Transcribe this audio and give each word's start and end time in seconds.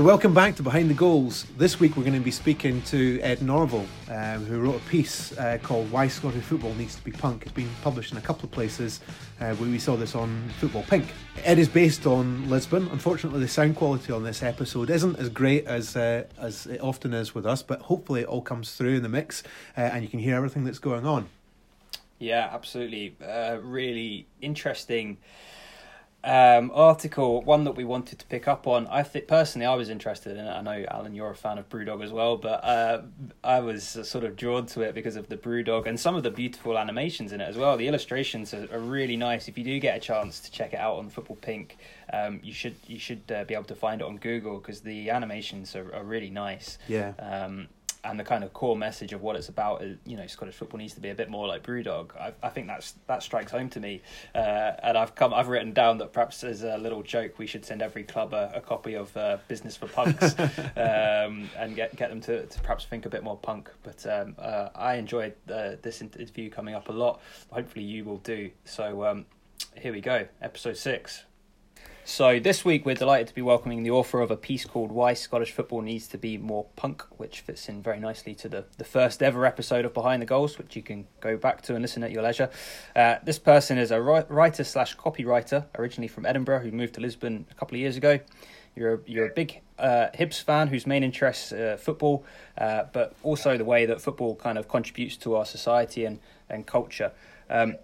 So, 0.00 0.06
welcome 0.06 0.32
back 0.32 0.56
to 0.56 0.62
Behind 0.62 0.88
the 0.88 0.94
Goals. 0.94 1.44
This 1.58 1.78
week 1.78 1.94
we're 1.94 2.04
going 2.04 2.14
to 2.14 2.20
be 2.20 2.30
speaking 2.30 2.80
to 2.84 3.20
Ed 3.20 3.40
Norval, 3.40 3.84
um, 4.08 4.46
who 4.46 4.58
wrote 4.58 4.76
a 4.76 4.88
piece 4.88 5.36
uh, 5.36 5.58
called 5.62 5.92
Why 5.92 6.08
Scottish 6.08 6.42
Football 6.42 6.72
Needs 6.76 6.94
to 6.94 7.04
Be 7.04 7.12
Punk. 7.12 7.42
It's 7.42 7.52
been 7.52 7.68
published 7.82 8.10
in 8.10 8.16
a 8.16 8.22
couple 8.22 8.46
of 8.46 8.50
places. 8.50 9.00
Uh, 9.42 9.54
we 9.60 9.78
saw 9.78 9.96
this 9.96 10.14
on 10.14 10.48
Football 10.58 10.84
Pink. 10.84 11.04
Ed 11.44 11.58
is 11.58 11.68
based 11.68 12.06
on 12.06 12.48
Lisbon. 12.48 12.88
Unfortunately, 12.92 13.40
the 13.40 13.48
sound 13.48 13.76
quality 13.76 14.10
on 14.10 14.24
this 14.24 14.42
episode 14.42 14.88
isn't 14.88 15.18
as 15.18 15.28
great 15.28 15.66
as 15.66 15.94
uh, 15.94 16.24
as 16.38 16.64
it 16.64 16.80
often 16.80 17.12
is 17.12 17.34
with 17.34 17.44
us, 17.44 17.62
but 17.62 17.82
hopefully 17.82 18.22
it 18.22 18.26
all 18.26 18.40
comes 18.40 18.72
through 18.72 18.96
in 18.96 19.02
the 19.02 19.08
mix 19.10 19.42
uh, 19.76 19.82
and 19.82 20.02
you 20.02 20.08
can 20.08 20.20
hear 20.20 20.34
everything 20.34 20.64
that's 20.64 20.78
going 20.78 21.04
on. 21.04 21.28
Yeah, 22.18 22.48
absolutely. 22.50 23.16
Uh, 23.22 23.58
really 23.60 24.26
interesting 24.40 25.18
um, 26.22 26.70
article, 26.74 27.42
one 27.42 27.64
that 27.64 27.72
we 27.72 27.84
wanted 27.84 28.18
to 28.18 28.26
pick 28.26 28.46
up 28.46 28.66
on. 28.66 28.86
I 28.88 29.02
think 29.02 29.26
personally, 29.26 29.66
I 29.66 29.74
was 29.74 29.88
interested 29.88 30.36
in 30.36 30.44
it. 30.44 30.50
I 30.50 30.60
know 30.60 30.84
Alan, 30.90 31.14
you're 31.14 31.30
a 31.30 31.34
fan 31.34 31.58
of 31.58 31.68
BrewDog 31.68 32.04
as 32.04 32.12
well, 32.12 32.36
but 32.36 32.62
uh, 32.62 33.02
I 33.42 33.60
was 33.60 33.84
sort 33.84 34.24
of 34.24 34.36
drawn 34.36 34.66
to 34.66 34.82
it 34.82 34.94
because 34.94 35.16
of 35.16 35.28
the 35.28 35.36
BrewDog 35.36 35.86
and 35.86 35.98
some 35.98 36.14
of 36.16 36.22
the 36.22 36.30
beautiful 36.30 36.78
animations 36.78 37.32
in 37.32 37.40
it 37.40 37.48
as 37.48 37.56
well. 37.56 37.76
The 37.76 37.88
illustrations 37.88 38.52
are, 38.52 38.68
are 38.72 38.80
really 38.80 39.16
nice. 39.16 39.48
If 39.48 39.56
you 39.56 39.64
do 39.64 39.78
get 39.80 39.96
a 39.96 40.00
chance 40.00 40.40
to 40.40 40.50
check 40.50 40.74
it 40.74 40.78
out 40.78 40.98
on 40.98 41.08
Football 41.08 41.36
Pink, 41.36 41.78
um, 42.12 42.40
you 42.42 42.52
should 42.52 42.76
you 42.86 42.98
should 42.98 43.22
uh, 43.32 43.44
be 43.44 43.54
able 43.54 43.64
to 43.64 43.74
find 43.74 44.00
it 44.00 44.06
on 44.06 44.16
Google 44.16 44.58
because 44.58 44.80
the 44.80 45.10
animations 45.10 45.74
are, 45.74 45.94
are 45.94 46.04
really 46.04 46.30
nice. 46.30 46.78
Yeah. 46.88 47.12
Um, 47.18 47.68
and 48.04 48.18
the 48.18 48.24
kind 48.24 48.42
of 48.42 48.52
core 48.52 48.76
message 48.76 49.12
of 49.12 49.22
what 49.22 49.36
it's 49.36 49.48
about 49.48 49.82
is, 49.82 49.98
you 50.06 50.16
know, 50.16 50.26
Scottish 50.26 50.54
football 50.54 50.78
needs 50.78 50.94
to 50.94 51.00
be 51.00 51.10
a 51.10 51.14
bit 51.14 51.28
more 51.28 51.46
like 51.46 51.62
Brewdog. 51.62 52.16
I, 52.16 52.32
I 52.42 52.48
think 52.48 52.66
that's 52.66 52.94
that 53.06 53.22
strikes 53.22 53.52
home 53.52 53.68
to 53.70 53.80
me, 53.80 54.02
uh, 54.34 54.72
and 54.82 54.96
I've 54.96 55.14
come, 55.14 55.34
I've 55.34 55.48
written 55.48 55.72
down 55.72 55.98
that 55.98 56.12
perhaps 56.12 56.42
as 56.44 56.62
a 56.62 56.78
little 56.78 57.02
joke, 57.02 57.38
we 57.38 57.46
should 57.46 57.64
send 57.64 57.82
every 57.82 58.04
club 58.04 58.32
a, 58.32 58.52
a 58.54 58.60
copy 58.60 58.94
of 58.94 59.14
uh, 59.16 59.38
Business 59.48 59.76
for 59.76 59.86
Punks, 59.86 60.38
um, 60.76 61.48
and 61.58 61.76
get 61.76 61.94
get 61.96 62.10
them 62.10 62.20
to, 62.22 62.46
to 62.46 62.60
perhaps 62.60 62.84
think 62.84 63.06
a 63.06 63.10
bit 63.10 63.22
more 63.22 63.36
punk. 63.36 63.70
But 63.82 64.06
um, 64.06 64.34
uh, 64.38 64.70
I 64.74 64.94
enjoyed 64.94 65.34
uh, 65.50 65.72
this 65.82 66.00
interview 66.00 66.50
coming 66.50 66.74
up 66.74 66.88
a 66.88 66.92
lot. 66.92 67.20
Hopefully, 67.52 67.84
you 67.84 68.04
will 68.04 68.18
do. 68.18 68.50
So 68.64 69.04
um, 69.04 69.26
here 69.76 69.92
we 69.92 70.00
go, 70.00 70.26
episode 70.40 70.76
six. 70.76 71.24
So 72.10 72.40
this 72.40 72.64
week 72.64 72.84
we're 72.84 72.96
delighted 72.96 73.28
to 73.28 73.34
be 73.36 73.40
welcoming 73.40 73.84
the 73.84 73.92
author 73.92 74.20
of 74.20 74.32
a 74.32 74.36
piece 74.36 74.64
called 74.64 74.90
Why 74.90 75.14
Scottish 75.14 75.52
Football 75.52 75.82
Needs 75.82 76.08
to 76.08 76.18
Be 76.18 76.36
More 76.38 76.66
Punk, 76.74 77.04
which 77.18 77.40
fits 77.40 77.68
in 77.68 77.84
very 77.84 78.00
nicely 78.00 78.34
to 78.34 78.48
the, 78.48 78.64
the 78.78 78.84
first 78.84 79.22
ever 79.22 79.46
episode 79.46 79.84
of 79.84 79.94
Behind 79.94 80.20
the 80.20 80.26
Goals, 80.26 80.58
which 80.58 80.74
you 80.74 80.82
can 80.82 81.06
go 81.20 81.36
back 81.36 81.62
to 81.62 81.74
and 81.74 81.82
listen 81.82 82.02
at 82.02 82.10
your 82.10 82.24
leisure. 82.24 82.50
Uh, 82.96 83.18
this 83.22 83.38
person 83.38 83.78
is 83.78 83.92
a 83.92 84.02
writer 84.02 84.64
slash 84.64 84.96
copywriter, 84.96 85.66
originally 85.78 86.08
from 86.08 86.26
Edinburgh, 86.26 86.58
who 86.58 86.72
moved 86.72 86.94
to 86.94 87.00
Lisbon 87.00 87.46
a 87.48 87.54
couple 87.54 87.76
of 87.76 87.80
years 87.80 87.96
ago. 87.96 88.18
You're 88.74 88.94
a, 88.94 88.98
you're 89.06 89.26
a 89.26 89.32
big 89.32 89.60
uh, 89.78 90.08
Hibs 90.12 90.42
fan 90.42 90.66
whose 90.66 90.88
main 90.88 91.04
interest 91.04 91.52
uh, 91.52 91.76
football, 91.76 92.24
uh, 92.58 92.86
but 92.92 93.14
also 93.22 93.56
the 93.56 93.64
way 93.64 93.86
that 93.86 94.00
football 94.00 94.34
kind 94.34 94.58
of 94.58 94.66
contributes 94.66 95.16
to 95.18 95.36
our 95.36 95.46
society 95.46 96.04
and, 96.06 96.18
and 96.48 96.66
culture. 96.66 97.12
Um, 97.48 97.76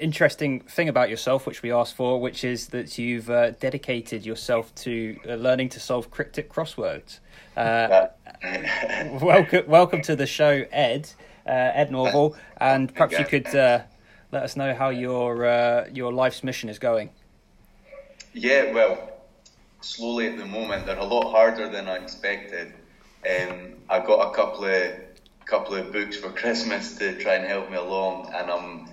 interesting 0.00 0.60
thing 0.60 0.88
about 0.88 1.10
yourself, 1.10 1.46
which 1.46 1.62
we 1.62 1.70
asked 1.70 1.94
for, 1.94 2.20
which 2.20 2.42
is 2.42 2.68
that 2.68 2.98
you've 2.98 3.30
uh, 3.30 3.50
dedicated 3.52 4.24
yourself 4.26 4.74
to 4.76 5.18
uh, 5.28 5.34
learning 5.34 5.68
to 5.70 5.80
solve 5.80 6.10
cryptic 6.10 6.52
crosswords. 6.52 7.20
Uh, 7.56 8.06
welcome, 9.22 9.66
welcome 9.68 10.02
to 10.02 10.16
the 10.16 10.26
show, 10.26 10.64
Ed, 10.72 11.10
uh, 11.46 11.50
Ed 11.50 11.92
Norval, 11.92 12.36
and 12.56 12.92
perhaps 12.92 13.18
you 13.18 13.24
could 13.24 13.54
uh, 13.54 13.82
let 14.32 14.42
us 14.42 14.56
know 14.56 14.74
how 14.74 14.88
your 14.88 15.46
uh, 15.46 15.86
your 15.92 16.12
life's 16.12 16.42
mission 16.42 16.68
is 16.68 16.78
going. 16.78 17.10
Yeah, 18.32 18.72
well, 18.72 19.12
slowly 19.80 20.28
at 20.28 20.38
the 20.38 20.46
moment, 20.46 20.86
they're 20.86 20.96
a 20.96 21.04
lot 21.04 21.30
harder 21.30 21.68
than 21.68 21.88
I 21.88 21.96
expected. 21.96 22.72
Um, 23.28 23.74
I 23.88 23.98
got 23.98 24.30
a 24.30 24.34
couple 24.34 24.64
of 24.64 24.92
couple 25.44 25.74
of 25.74 25.92
books 25.92 26.16
for 26.16 26.30
Christmas 26.42 26.96
to 26.96 27.18
try 27.18 27.34
and 27.34 27.46
help 27.46 27.70
me 27.70 27.76
along, 27.76 28.32
and 28.34 28.50
I'm 28.50 28.89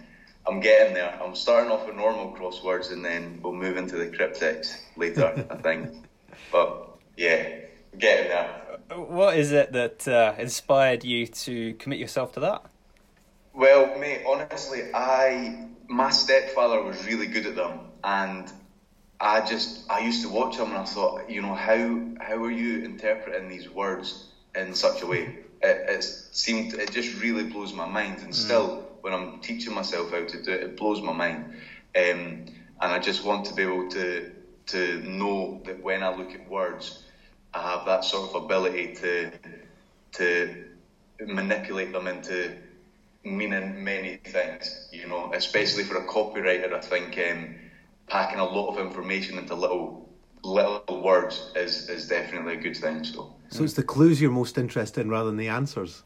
I'm 0.47 0.59
getting 0.59 0.93
there. 0.93 1.19
I'm 1.21 1.35
starting 1.35 1.71
off 1.71 1.85
with 1.85 1.95
normal 1.95 2.33
crosswords 2.33 2.91
and 2.91 3.03
then 3.03 3.39
we'll 3.41 3.53
move 3.53 3.77
into 3.77 3.97
the 3.97 4.07
cryptics 4.07 4.79
later, 4.95 5.45
I 5.49 5.55
think. 5.61 6.05
But 6.51 6.97
yeah, 7.17 7.59
getting 7.97 8.29
there. 8.29 8.63
What 8.95 9.37
is 9.37 9.51
it 9.51 9.73
that 9.73 10.07
uh, 10.07 10.35
inspired 10.37 11.03
you 11.03 11.27
to 11.27 11.73
commit 11.73 11.99
yourself 11.99 12.33
to 12.33 12.39
that? 12.41 12.63
Well, 13.53 13.97
mate, 13.99 14.23
honestly, 14.25 14.83
I 14.93 15.67
my 15.89 16.11
stepfather 16.11 16.81
was 16.81 17.05
really 17.05 17.27
good 17.27 17.45
at 17.45 17.55
them, 17.55 17.79
and 18.03 18.51
I 19.19 19.45
just 19.45 19.89
I 19.89 19.99
used 19.99 20.21
to 20.21 20.29
watch 20.29 20.57
them 20.57 20.69
and 20.69 20.77
I 20.77 20.85
thought, 20.85 21.29
you 21.29 21.41
know, 21.41 21.55
how 21.55 21.99
how 22.21 22.43
are 22.43 22.51
you 22.51 22.83
interpreting 22.85 23.49
these 23.49 23.69
words 23.69 24.27
in 24.55 24.73
such 24.73 25.01
a 25.01 25.07
way? 25.07 25.39
It, 25.61 25.89
it 25.89 26.03
seemed 26.03 26.75
it 26.75 26.91
just 26.91 27.21
really 27.21 27.43
blows 27.45 27.73
my 27.73 27.87
mind, 27.87 28.19
and 28.19 28.29
mm. 28.29 28.35
still 28.35 28.86
when 29.07 29.15
I'm 29.15 29.39
teaching 29.39 29.73
myself 29.73 30.11
how 30.11 30.25
to 30.25 30.43
do 30.43 30.51
it, 30.51 30.63
it 30.63 30.77
blows 30.77 31.01
my 31.01 31.13
mind. 31.13 31.45
Um, 31.95 32.45
and 32.81 32.91
I 32.93 32.99
just 32.99 33.23
want 33.23 33.45
to 33.45 33.53
be 33.53 33.63
able 33.63 33.89
to 33.91 34.31
to 34.67 34.99
know 35.01 35.61
that 35.65 35.81
when 35.81 36.03
I 36.03 36.13
look 36.13 36.33
at 36.33 36.49
words, 36.49 37.03
I 37.53 37.61
have 37.71 37.85
that 37.85 38.03
sort 38.03 38.29
of 38.29 38.43
ability 38.43 38.95
to 38.95 39.31
to 40.13 40.65
manipulate 41.25 41.93
them 41.93 42.07
into 42.07 42.57
meaning 43.23 43.81
many 43.81 44.17
things. 44.17 44.89
You 44.91 45.07
know, 45.07 45.31
especially 45.33 45.85
for 45.85 45.95
a 45.95 46.05
copywriter, 46.05 46.73
I 46.73 46.81
think 46.81 47.17
um, 47.17 47.55
packing 48.07 48.39
a 48.39 48.45
lot 48.45 48.73
of 48.73 48.85
information 48.85 49.37
into 49.37 49.55
little 49.55 50.09
little 50.43 51.01
words 51.01 51.51
is 51.55 51.89
is 51.89 52.09
definitely 52.09 52.55
a 52.55 52.61
good 52.61 52.75
thing. 52.75 53.05
So, 53.05 53.33
so 53.49 53.63
it's 53.63 53.73
the 53.73 53.83
clues 53.83 54.19
you're 54.19 54.31
most 54.31 54.57
interested 54.57 54.99
in 54.99 55.09
rather 55.09 55.29
than 55.29 55.37
the 55.37 55.47
answers. 55.47 56.03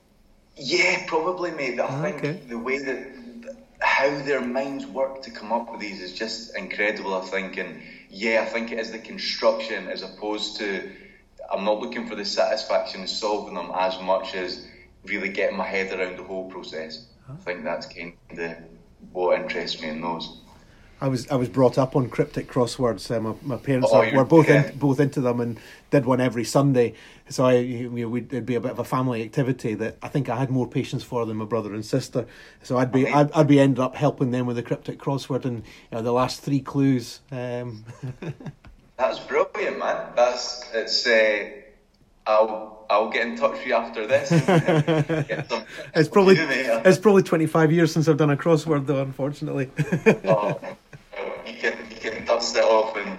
Yeah, 0.64 1.06
probably, 1.08 1.50
mate. 1.50 1.80
I 1.80 1.88
oh, 1.88 2.02
think 2.04 2.18
okay. 2.18 2.40
the 2.48 2.60
way 2.60 2.78
that 2.78 3.56
how 3.80 4.22
their 4.22 4.42
minds 4.42 4.86
work 4.86 5.24
to 5.24 5.32
come 5.32 5.52
up 5.52 5.72
with 5.72 5.82
these 5.82 6.00
is 6.00 6.14
just 6.14 6.56
incredible. 6.56 7.16
I 7.16 7.22
think, 7.22 7.58
and 7.58 7.82
yeah, 8.12 8.44
I 8.44 8.46
think 8.46 8.72
it 8.72 8.78
is 8.78 8.92
the 8.92 9.00
construction 9.00 9.88
as 9.88 10.04
opposed 10.04 10.58
to. 10.58 10.92
I'm 11.52 11.66
not 11.66 11.80
looking 11.80 12.08
for 12.08 12.16
the 12.16 12.24
satisfaction 12.24 13.02
of 13.02 13.10
solving 13.10 13.56
them 13.56 13.72
as 13.74 14.00
much 14.02 14.36
as 14.36 14.68
really 15.04 15.30
getting 15.30 15.58
my 15.58 15.66
head 15.66 15.92
around 15.98 16.18
the 16.18 16.24
whole 16.24 16.50
process. 16.50 17.08
Huh? 17.26 17.34
I 17.34 17.44
think 17.44 17.64
that's 17.64 17.88
kind 17.88 18.14
of 18.30 18.58
what 19.12 19.42
interests 19.42 19.82
me 19.82 19.90
in 19.90 20.02
those. 20.02 20.42
I 21.02 21.08
was 21.08 21.28
I 21.30 21.36
was 21.36 21.50
brought 21.50 21.80
up 21.80 21.96
on 21.96 22.10
cryptic 22.10 22.48
crosswords. 22.48 23.10
Uh, 23.10 23.20
my, 23.20 23.34
my 23.42 23.58
parents 23.58 23.90
oh, 23.92 24.02
are, 24.02 24.16
were 24.16 24.24
both 24.24 24.48
yeah. 24.48 24.70
in, 24.70 24.78
both 24.78 25.00
into 25.00 25.20
them 25.20 25.40
and 25.40 25.60
did 25.90 26.06
one 26.06 26.22
every 26.22 26.44
Sunday. 26.44 26.94
So 27.28 27.44
I 27.44 27.56
you 27.56 27.90
know, 27.90 28.08
we'd, 28.08 28.32
it'd 28.32 28.46
be 28.46 28.54
a 28.54 28.60
bit 28.60 28.72
of 28.72 28.80
a 28.80 28.84
family 28.84 29.24
activity 29.24 29.74
that 29.76 29.98
I 30.04 30.10
think 30.10 30.30
I 30.30 30.38
had 30.38 30.52
more 30.52 30.68
patience 30.68 31.04
for 31.04 31.26
than 31.26 31.38
my 31.38 31.46
brother 31.46 31.74
and 31.74 31.84
sister. 31.84 32.28
So 32.62 32.78
I'd 32.78 32.92
be 32.92 33.08
I'd, 33.08 33.32
I'd 33.32 33.48
be 33.48 33.60
ended 33.60 33.80
up 33.80 33.96
helping 33.96 34.30
them 34.30 34.46
with 34.46 34.58
the 34.58 34.64
cryptic 34.64 35.00
crossword 35.00 35.44
and 35.46 35.58
you 35.58 35.64
know, 35.92 36.04
the 36.04 36.14
last 36.14 36.42
three 36.42 36.62
clues. 36.62 37.22
Um. 37.32 37.84
That's 38.98 39.18
brilliant, 39.20 39.80
man. 39.80 40.12
That's 40.16 40.70
it's. 40.76 41.08
Uh, 41.08 41.50
I'll 42.28 42.86
I'll 42.92 43.10
get 43.10 43.26
in 43.26 43.36
touch 43.36 43.54
with 43.54 43.66
you 43.66 43.74
after 43.74 44.06
this. 44.06 44.30
it's 45.96 46.08
probably 46.08 46.36
it's 46.40 47.00
probably 47.00 47.24
twenty 47.24 47.48
five 47.48 47.72
years 47.72 47.92
since 47.92 48.08
I've 48.08 48.18
done 48.18 48.30
a 48.30 48.38
crossword 48.38 48.86
though. 48.86 49.02
Unfortunately. 49.02 49.72
oh 50.26 50.60
you 51.46 51.54
can 51.54 51.78
you 51.90 51.98
can 51.98 52.26
dust 52.26 52.56
it 52.56 52.64
off 52.64 52.96
and 52.98 53.18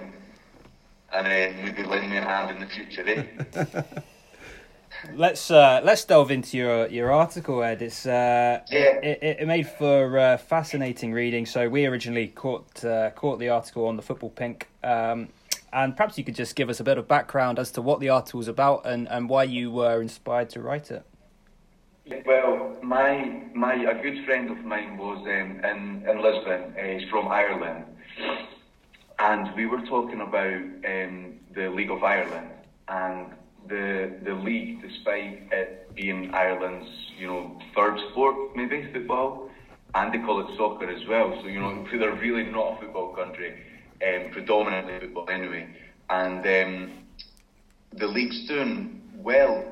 and 1.11 1.27
then 1.27 1.63
maybe 1.63 1.83
lend 1.83 2.09
me 2.09 2.17
a 2.17 2.21
hand 2.21 2.51
in 2.51 2.59
the 2.59 2.67
future, 2.67 3.03
eh? 3.07 3.83
let's 5.15 5.51
uh, 5.51 5.81
let's 5.83 6.03
delve 6.05 6.31
into 6.31 6.57
your 6.57 6.87
your 6.87 7.11
article, 7.11 7.63
Ed. 7.63 7.81
It's 7.81 8.05
uh, 8.05 8.61
yeah. 8.71 8.79
it, 8.79 9.19
it, 9.21 9.37
it 9.41 9.47
made 9.47 9.67
for 9.67 10.17
uh, 10.17 10.37
fascinating 10.37 11.13
reading. 11.13 11.45
So 11.45 11.69
we 11.69 11.85
originally 11.85 12.27
caught 12.27 12.83
uh, 12.83 13.11
caught 13.11 13.39
the 13.39 13.49
article 13.49 13.87
on 13.87 13.95
the 13.95 14.01
Football 14.01 14.31
Pink, 14.31 14.69
um, 14.83 15.29
and 15.71 15.95
perhaps 15.95 16.17
you 16.17 16.23
could 16.23 16.35
just 16.35 16.55
give 16.55 16.69
us 16.69 16.79
a 16.79 16.83
bit 16.83 16.97
of 16.97 17.07
background 17.07 17.59
as 17.59 17.71
to 17.71 17.81
what 17.81 17.99
the 17.99 18.09
article 18.09 18.39
was 18.39 18.47
about 18.47 18.85
and, 18.85 19.07
and 19.09 19.29
why 19.29 19.43
you 19.43 19.71
were 19.71 20.01
inspired 20.01 20.49
to 20.51 20.61
write 20.61 20.91
it. 20.91 21.05
Well, 22.25 22.77
my 22.81 23.43
my 23.53 23.75
a 23.75 24.01
good 24.01 24.25
friend 24.25 24.51
of 24.51 24.63
mine 24.65 24.97
was 24.97 25.19
um, 25.19 25.59
in 25.63 26.05
in 26.09 26.21
Lisbon. 26.21 26.73
Uh, 26.77 26.99
he's 26.99 27.09
from 27.09 27.27
Ireland, 27.27 27.85
and 29.19 29.55
we 29.55 29.65
were 29.65 29.81
talking 29.81 30.21
about 30.21 30.61
um, 30.85 31.39
the 31.55 31.69
League 31.69 31.91
of 31.91 32.03
Ireland 32.03 32.51
and 32.87 33.33
the 33.67 34.11
the 34.23 34.33
league, 34.33 34.81
despite 34.81 35.47
it 35.51 35.93
being 35.95 36.33
Ireland's 36.33 36.89
you 37.17 37.27
know 37.27 37.59
third 37.75 37.99
sport, 38.11 38.55
maybe 38.55 38.89
football, 38.91 39.49
and 39.95 40.13
they 40.13 40.17
call 40.17 40.39
it 40.41 40.57
soccer 40.57 40.89
as 40.89 41.05
well. 41.07 41.37
So 41.41 41.47
you 41.47 41.59
know 41.59 41.85
they're 41.91 42.11
really 42.15 42.43
not 42.43 42.77
a 42.77 42.79
football 42.81 43.13
country, 43.13 43.53
um, 44.05 44.31
predominantly 44.31 44.99
football 44.99 45.29
anyway. 45.29 45.67
And 46.09 46.45
um, 46.45 46.91
the 47.93 48.07
league's 48.07 48.45
doing 48.47 49.01
well 49.15 49.63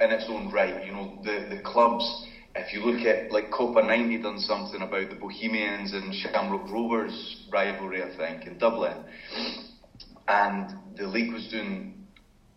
in 0.00 0.10
its 0.12 0.24
own 0.28 0.50
right. 0.50 0.84
You 0.84 0.92
know 0.92 1.18
the 1.24 1.46
the 1.50 1.60
clubs 1.62 2.26
if 2.54 2.72
you 2.72 2.84
look 2.84 3.04
at 3.04 3.30
like 3.30 3.50
Copa 3.50 3.82
90 3.82 4.18
done 4.18 4.38
something 4.38 4.82
about 4.82 5.08
the 5.08 5.16
Bohemians 5.16 5.92
and 5.92 6.14
Shamrock 6.14 6.70
Rovers 6.70 7.46
rivalry, 7.50 8.02
I 8.02 8.08
think, 8.10 8.46
in 8.46 8.58
Dublin. 8.58 8.96
And 10.26 10.74
the 10.94 11.06
league 11.06 11.32
was 11.32 11.48
doing 11.48 12.00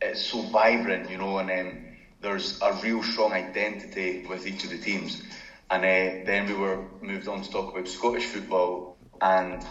it's 0.02 0.26
so 0.26 0.42
vibrant, 0.42 1.10
you 1.10 1.18
know, 1.18 1.38
and 1.38 1.50
um, 1.50 1.86
there's 2.20 2.62
a 2.62 2.74
real 2.74 3.02
strong 3.04 3.32
identity 3.32 4.26
with 4.28 4.46
each 4.46 4.64
of 4.64 4.70
the 4.70 4.78
teams. 4.78 5.22
And 5.70 5.84
uh, 5.84 6.26
then 6.26 6.46
we 6.46 6.54
were 6.54 6.86
moved 7.02 7.28
on 7.28 7.42
to 7.42 7.50
talk 7.50 7.72
about 7.72 7.88
Scottish 7.88 8.26
football 8.26 8.98
and 9.22 9.66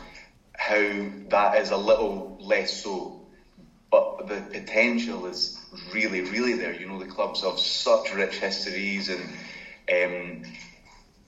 how 0.57 1.07
that 1.29 1.57
is 1.57 1.71
a 1.71 1.77
little 1.77 2.37
less 2.41 2.83
so. 2.83 3.21
But 3.91 4.27
the 4.27 4.41
potential 4.41 5.27
is 5.27 5.61
really, 5.93 6.23
really 6.23 6.55
there. 6.55 6.73
You 6.73 6.87
know, 6.87 6.99
the 6.99 7.07
clubs 7.07 7.43
have 7.43 7.59
such 7.59 8.13
rich 8.15 8.39
histories 8.39 9.11
and 9.11 9.29
um, 9.91 10.43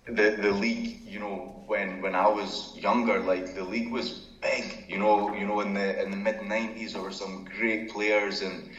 the 0.07 0.37
the 0.41 0.53
league. 0.53 1.01
You 1.07 1.21
know, 1.21 1.63
when 1.67 2.01
when 2.01 2.15
I 2.15 2.29
was 2.29 2.77
younger, 2.77 3.21
like 3.21 3.55
the 3.55 3.65
league 3.65 3.91
was 3.91 4.11
big. 4.43 4.85
You 4.89 4.99
know, 4.99 5.35
you 5.35 5.47
know, 5.47 5.61
in 5.61 5.75
the 5.75 6.03
in 6.03 6.11
the 6.11 6.17
mid 6.17 6.39
'90s, 6.39 6.93
there 6.93 7.03
were 7.03 7.13
some 7.13 7.45
great 7.45 7.91
players 7.91 8.41
and. 8.43 8.71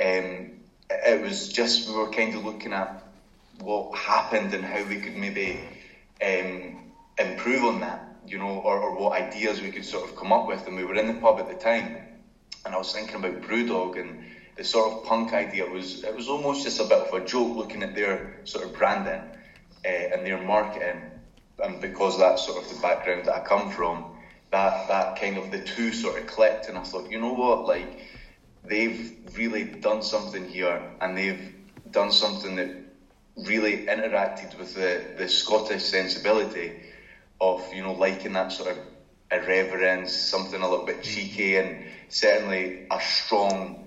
Um, 0.00 0.50
it 0.90 1.20
was 1.20 1.48
just 1.48 1.88
we 1.88 1.94
were 1.94 2.10
kind 2.10 2.34
of 2.34 2.44
looking 2.44 2.72
at 2.72 3.02
what 3.60 3.96
happened 3.96 4.52
and 4.54 4.64
how 4.64 4.82
we 4.84 4.96
could 4.96 5.16
maybe 5.16 5.58
um, 6.22 6.92
improve 7.18 7.64
on 7.64 7.80
that, 7.80 8.16
you 8.26 8.38
know, 8.38 8.48
or, 8.64 8.78
or 8.78 8.96
what 8.96 9.12
ideas 9.12 9.60
we 9.60 9.70
could 9.70 9.84
sort 9.84 10.08
of 10.08 10.16
come 10.16 10.32
up 10.32 10.46
with. 10.46 10.66
And 10.66 10.76
we 10.76 10.84
were 10.84 10.94
in 10.94 11.06
the 11.06 11.14
pub 11.14 11.38
at 11.38 11.48
the 11.48 11.54
time, 11.54 11.96
and 12.64 12.74
I 12.74 12.78
was 12.78 12.92
thinking 12.92 13.16
about 13.16 13.40
Brewdog 13.42 13.98
and 13.98 14.24
the 14.56 14.64
sort 14.64 14.92
of 14.92 15.04
punk 15.04 15.32
idea 15.32 15.66
was 15.66 16.04
it 16.04 16.14
was 16.14 16.28
almost 16.28 16.64
just 16.64 16.80
a 16.80 16.84
bit 16.84 16.98
of 16.98 17.12
a 17.12 17.24
joke 17.24 17.56
looking 17.56 17.82
at 17.82 17.94
their 17.94 18.40
sort 18.44 18.64
of 18.64 18.72
branding 18.74 19.22
uh, 19.84 19.88
and 19.88 20.26
their 20.26 20.38
marketing, 20.38 21.10
and 21.62 21.80
because 21.80 22.18
that's 22.18 22.44
sort 22.44 22.62
of 22.62 22.68
the 22.74 22.80
background 22.80 23.26
that 23.26 23.34
I 23.34 23.40
come 23.40 23.70
from, 23.70 24.16
that 24.50 24.88
that 24.88 25.20
kind 25.20 25.36
of 25.36 25.50
the 25.50 25.60
two 25.60 25.92
sort 25.92 26.20
of 26.20 26.26
clicked, 26.26 26.68
and 26.68 26.78
I 26.78 26.82
thought, 26.82 27.10
you 27.10 27.18
know 27.20 27.32
what, 27.32 27.66
like 27.66 28.00
they've 28.64 29.12
really 29.36 29.64
done 29.64 30.02
something 30.02 30.48
here 30.48 30.80
and 31.00 31.16
they've 31.16 31.54
done 31.90 32.10
something 32.10 32.56
that 32.56 32.68
really 33.36 33.84
interacted 33.86 34.56
with 34.58 34.74
the, 34.74 35.14
the 35.18 35.28
Scottish 35.28 35.82
sensibility 35.82 36.80
of, 37.40 37.62
you 37.74 37.82
know, 37.82 37.92
liking 37.92 38.32
that 38.32 38.52
sort 38.52 38.70
of 38.70 38.78
irreverence, 39.30 40.14
something 40.14 40.62
a 40.62 40.68
little 40.68 40.86
bit 40.86 41.02
cheeky 41.02 41.56
and 41.56 41.84
certainly 42.08 42.86
a 42.90 43.00
strong 43.00 43.83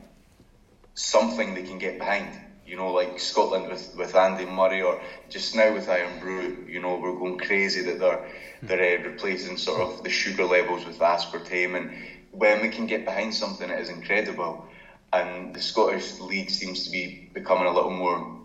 something 0.97 1.53
they 1.53 1.61
can 1.63 1.77
get 1.77 1.97
behind. 1.99 2.37
You 2.65 2.75
know, 2.75 2.91
like 2.91 3.19
Scotland 3.19 3.69
with, 3.69 3.95
with 3.95 4.13
Andy 4.15 4.45
Murray 4.45 4.81
or 4.81 5.01
just 5.29 5.55
now 5.55 5.71
with 5.71 5.87
Irn-Bru, 5.87 6.65
you 6.67 6.81
know, 6.81 6.97
we're 6.97 7.17
going 7.17 7.37
crazy 7.37 7.81
that 7.83 7.99
they're 7.99 8.27
they're 8.61 8.99
uh, 8.99 9.03
replacing 9.03 9.57
sort 9.57 9.81
of 9.81 10.03
the 10.03 10.09
sugar 10.09 10.43
levels 10.43 10.83
with 10.83 10.97
aspartame 10.99 11.77
and 11.77 11.95
when 12.31 12.61
we 12.61 12.69
can 12.69 12.87
get 12.87 13.05
behind 13.05 13.33
something, 13.33 13.69
it 13.69 13.79
is 13.79 13.89
incredible. 13.89 14.67
And 15.13 15.55
the 15.55 15.61
Scottish 15.61 16.19
league 16.19 16.49
seems 16.49 16.85
to 16.85 16.91
be 16.91 17.29
becoming 17.33 17.67
a 17.67 17.73
little 17.73 17.91
more 17.91 18.35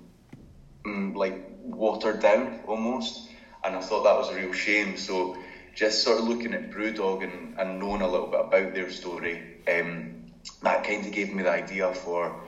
mm, 0.84 1.14
like 1.16 1.42
watered 1.62 2.20
down 2.20 2.60
almost. 2.66 3.28
And 3.64 3.76
I 3.76 3.80
thought 3.80 4.04
that 4.04 4.16
was 4.16 4.28
a 4.28 4.34
real 4.34 4.52
shame. 4.52 4.96
So 4.96 5.36
just 5.74 6.02
sort 6.02 6.18
of 6.18 6.28
looking 6.28 6.54
at 6.54 6.70
Brewdog 6.70 7.24
and, 7.24 7.58
and 7.58 7.80
knowing 7.80 8.02
a 8.02 8.08
little 8.08 8.28
bit 8.28 8.40
about 8.40 8.74
their 8.74 8.90
story, 8.90 9.60
um, 9.68 10.21
that 10.62 10.84
kind 10.84 11.04
of 11.06 11.12
gave 11.12 11.34
me 11.34 11.42
the 11.42 11.50
idea 11.50 11.92
for 11.92 12.40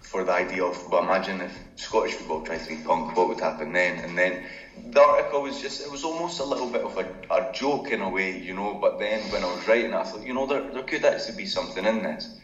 for 0.00 0.24
the 0.24 0.32
idea 0.32 0.64
of 0.64 0.90
well, 0.90 1.04
imagine 1.04 1.40
if 1.40 1.56
Scottish 1.76 2.14
football 2.14 2.42
tried 2.42 2.58
to 2.58 2.68
be 2.68 2.82
punk, 2.82 3.16
what 3.16 3.28
would 3.28 3.40
happen 3.40 3.72
then? 3.72 3.98
And 4.04 4.18
then 4.18 4.44
the 4.90 5.00
article 5.00 5.42
was 5.42 5.60
just, 5.60 5.80
it 5.80 5.90
was 5.90 6.04
almost 6.04 6.40
a 6.40 6.44
little 6.44 6.68
bit 6.68 6.82
of 6.82 6.96
a, 6.98 7.06
a 7.30 7.52
joke 7.52 7.90
in 7.90 8.02
a 8.02 8.08
way, 8.08 8.38
you 8.38 8.54
know, 8.54 8.74
but 8.74 8.98
then 8.98 9.20
when 9.30 9.42
I 9.42 9.46
was 9.46 9.66
writing 9.66 9.94
I 9.94 10.02
thought, 10.02 10.26
you 10.26 10.34
know, 10.34 10.46
there, 10.46 10.62
there 10.72 10.82
could 10.82 11.04
actually 11.04 11.36
be 11.36 11.46
something 11.46 11.84
in 11.84 12.02
this. 12.02 12.38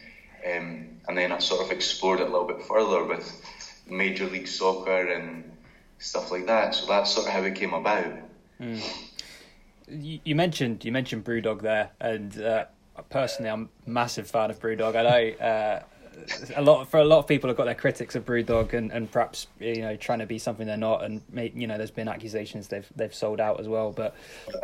Um, 0.46 1.00
and 1.08 1.18
then 1.18 1.32
I 1.32 1.38
sort 1.38 1.64
of 1.64 1.72
explored 1.72 2.20
it 2.20 2.28
a 2.28 2.30
little 2.30 2.46
bit 2.46 2.62
further 2.62 3.04
with 3.04 3.26
Major 3.88 4.26
League 4.26 4.48
Soccer 4.48 5.08
and 5.08 5.50
stuff 5.98 6.30
like 6.30 6.46
that. 6.46 6.74
So 6.74 6.86
that's 6.86 7.12
sort 7.12 7.26
of 7.26 7.32
how 7.32 7.42
it 7.42 7.54
came 7.54 7.74
about. 7.74 8.14
Mm. 8.60 8.82
You, 9.90 10.20
you, 10.24 10.34
mentioned 10.34 10.84
you 10.84 10.92
mentioned 10.92 11.24
Brewdog 11.24 11.62
there, 11.62 11.90
and 12.00 12.40
uh, 12.40 12.66
personally, 13.02 13.50
I'm 13.50 13.68
a 13.86 13.90
massive 13.90 14.28
fan 14.28 14.50
of 14.50 14.60
Brewdog. 14.60 14.96
I 14.96 15.02
know 15.02 15.46
uh, 15.46 15.82
a 16.56 16.62
lot 16.62 16.88
for 16.88 16.98
a 16.98 17.04
lot 17.04 17.18
of 17.18 17.26
people 17.26 17.48
have 17.48 17.56
got 17.56 17.64
their 17.64 17.74
critics 17.74 18.14
of 18.14 18.24
Brewdog 18.24 18.72
and, 18.72 18.90
and 18.92 19.10
perhaps 19.10 19.46
you 19.60 19.82
know 19.82 19.96
trying 19.96 20.18
to 20.20 20.26
be 20.26 20.38
something 20.38 20.66
they're 20.66 20.76
not, 20.76 21.04
and 21.04 21.22
you 21.54 21.66
know 21.66 21.78
there's 21.78 21.90
been 21.90 22.08
accusations 22.08 22.68
they've 22.68 22.88
they've 22.96 23.14
sold 23.14 23.40
out 23.40 23.60
as 23.60 23.68
well. 23.68 23.92
But 23.92 24.14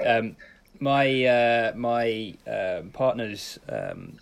um, 0.04 0.36
my 0.80 1.24
uh, 1.24 1.72
my 1.76 2.34
uh, 2.46 2.82
partner's 2.92 3.58
um, 3.68 4.18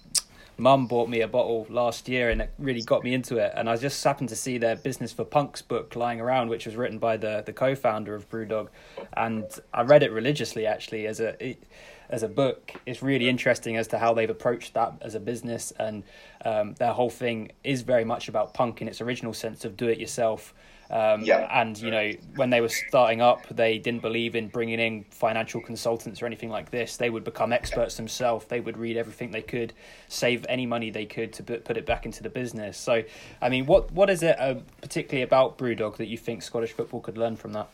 mum 0.58 0.87
bought 0.87 1.08
me 1.08 1.20
a 1.20 1.28
bottle 1.28 1.66
last 1.69 2.08
year, 2.08 2.31
and 2.31 2.43
it 2.43 2.52
really 2.58 2.82
got 2.82 3.04
me 3.04 3.14
into 3.14 3.37
it. 3.38 3.52
And 3.54 3.69
I 3.69 3.76
just 3.76 4.02
happened 4.02 4.28
to 4.31 4.37
see 4.37 4.58
their 4.58 4.76
Business 4.76 5.12
for 5.12 5.25
Punks 5.25 5.62
book 5.62 5.96
lying 5.96 6.20
around, 6.20 6.49
which 6.49 6.66
was 6.66 6.76
written 6.76 6.99
by 6.99 7.16
the 7.16 7.43
the 7.44 7.52
co-founder 7.52 8.14
of 8.14 8.28
Brewdog, 8.28 8.69
and 9.16 9.44
I 9.72 9.82
read 9.82 10.02
it 10.02 10.12
religiously 10.12 10.66
actually 10.66 11.06
as 11.06 11.20
a. 11.20 11.43
It, 11.44 11.64
as 12.10 12.22
a 12.22 12.28
book 12.28 12.75
it's 12.84 13.02
really 13.02 13.26
interesting 13.26 13.78
as 13.78 13.88
to 13.88 13.99
how 13.99 14.12
they've 14.12 14.28
approached 14.28 14.75
that 14.75 14.93
as 15.00 15.14
a 15.14 15.20
business 15.20 15.72
and 15.78 16.02
um, 16.44 16.75
their 16.75 16.93
whole 16.93 17.08
thing 17.08 17.50
is 17.64 17.81
very 17.81 18.05
much 18.05 18.28
about 18.28 18.52
punk 18.52 18.82
in 18.82 18.87
its 18.87 19.00
original 19.00 19.32
sense 19.32 19.64
of 19.64 19.78
do 19.78 19.88
it 19.88 19.98
yourself 19.98 20.52
um, 20.93 21.23
yeah. 21.23 21.49
And 21.50 21.81
you 21.81 21.91
know, 21.91 22.12
when 22.37 22.50
they 22.50 22.61
were 22.61 22.69
starting 22.69 23.23
up, 23.23 23.49
they 23.49 23.79
didn't 23.79 24.03
believe 24.03 24.37
in 24.37 24.49
bringing 24.49 24.79
in 24.79 25.05
financial 25.11 25.62
consultants 25.62 26.21
or 26.21 26.27
anything 26.27 26.50
like 26.50 26.71
this. 26.71 26.99
They 26.99 27.09
would 27.09 27.25
become 27.25 27.50
experts 27.50 27.97
themselves. 27.97 28.44
They 28.47 28.61
would 28.61 28.77
read 28.77 28.99
everything 28.99 29.31
they 29.31 29.41
could, 29.41 29.73
save 30.09 30.44
any 30.50 30.67
money 30.67 30.91
they 30.91 31.06
could 31.06 31.33
to 31.35 31.43
put 31.43 31.79
it 31.79 31.87
back 31.87 32.05
into 32.05 32.23
the 32.23 32.29
business. 32.29 32.77
So, 32.77 33.03
I 33.41 33.49
mean, 33.49 33.65
what 33.65 33.91
what 33.93 34.11
is 34.11 34.23
it 34.23 34.39
uh, 34.39 34.56
particularly 34.83 35.23
about 35.23 35.56
Brewdog 35.56 35.97
that 35.97 36.09
you 36.09 36.19
think 36.19 36.43
Scottish 36.43 36.73
football 36.73 37.00
could 37.00 37.17
learn 37.17 37.37
from 37.37 37.55
that? 37.55 37.71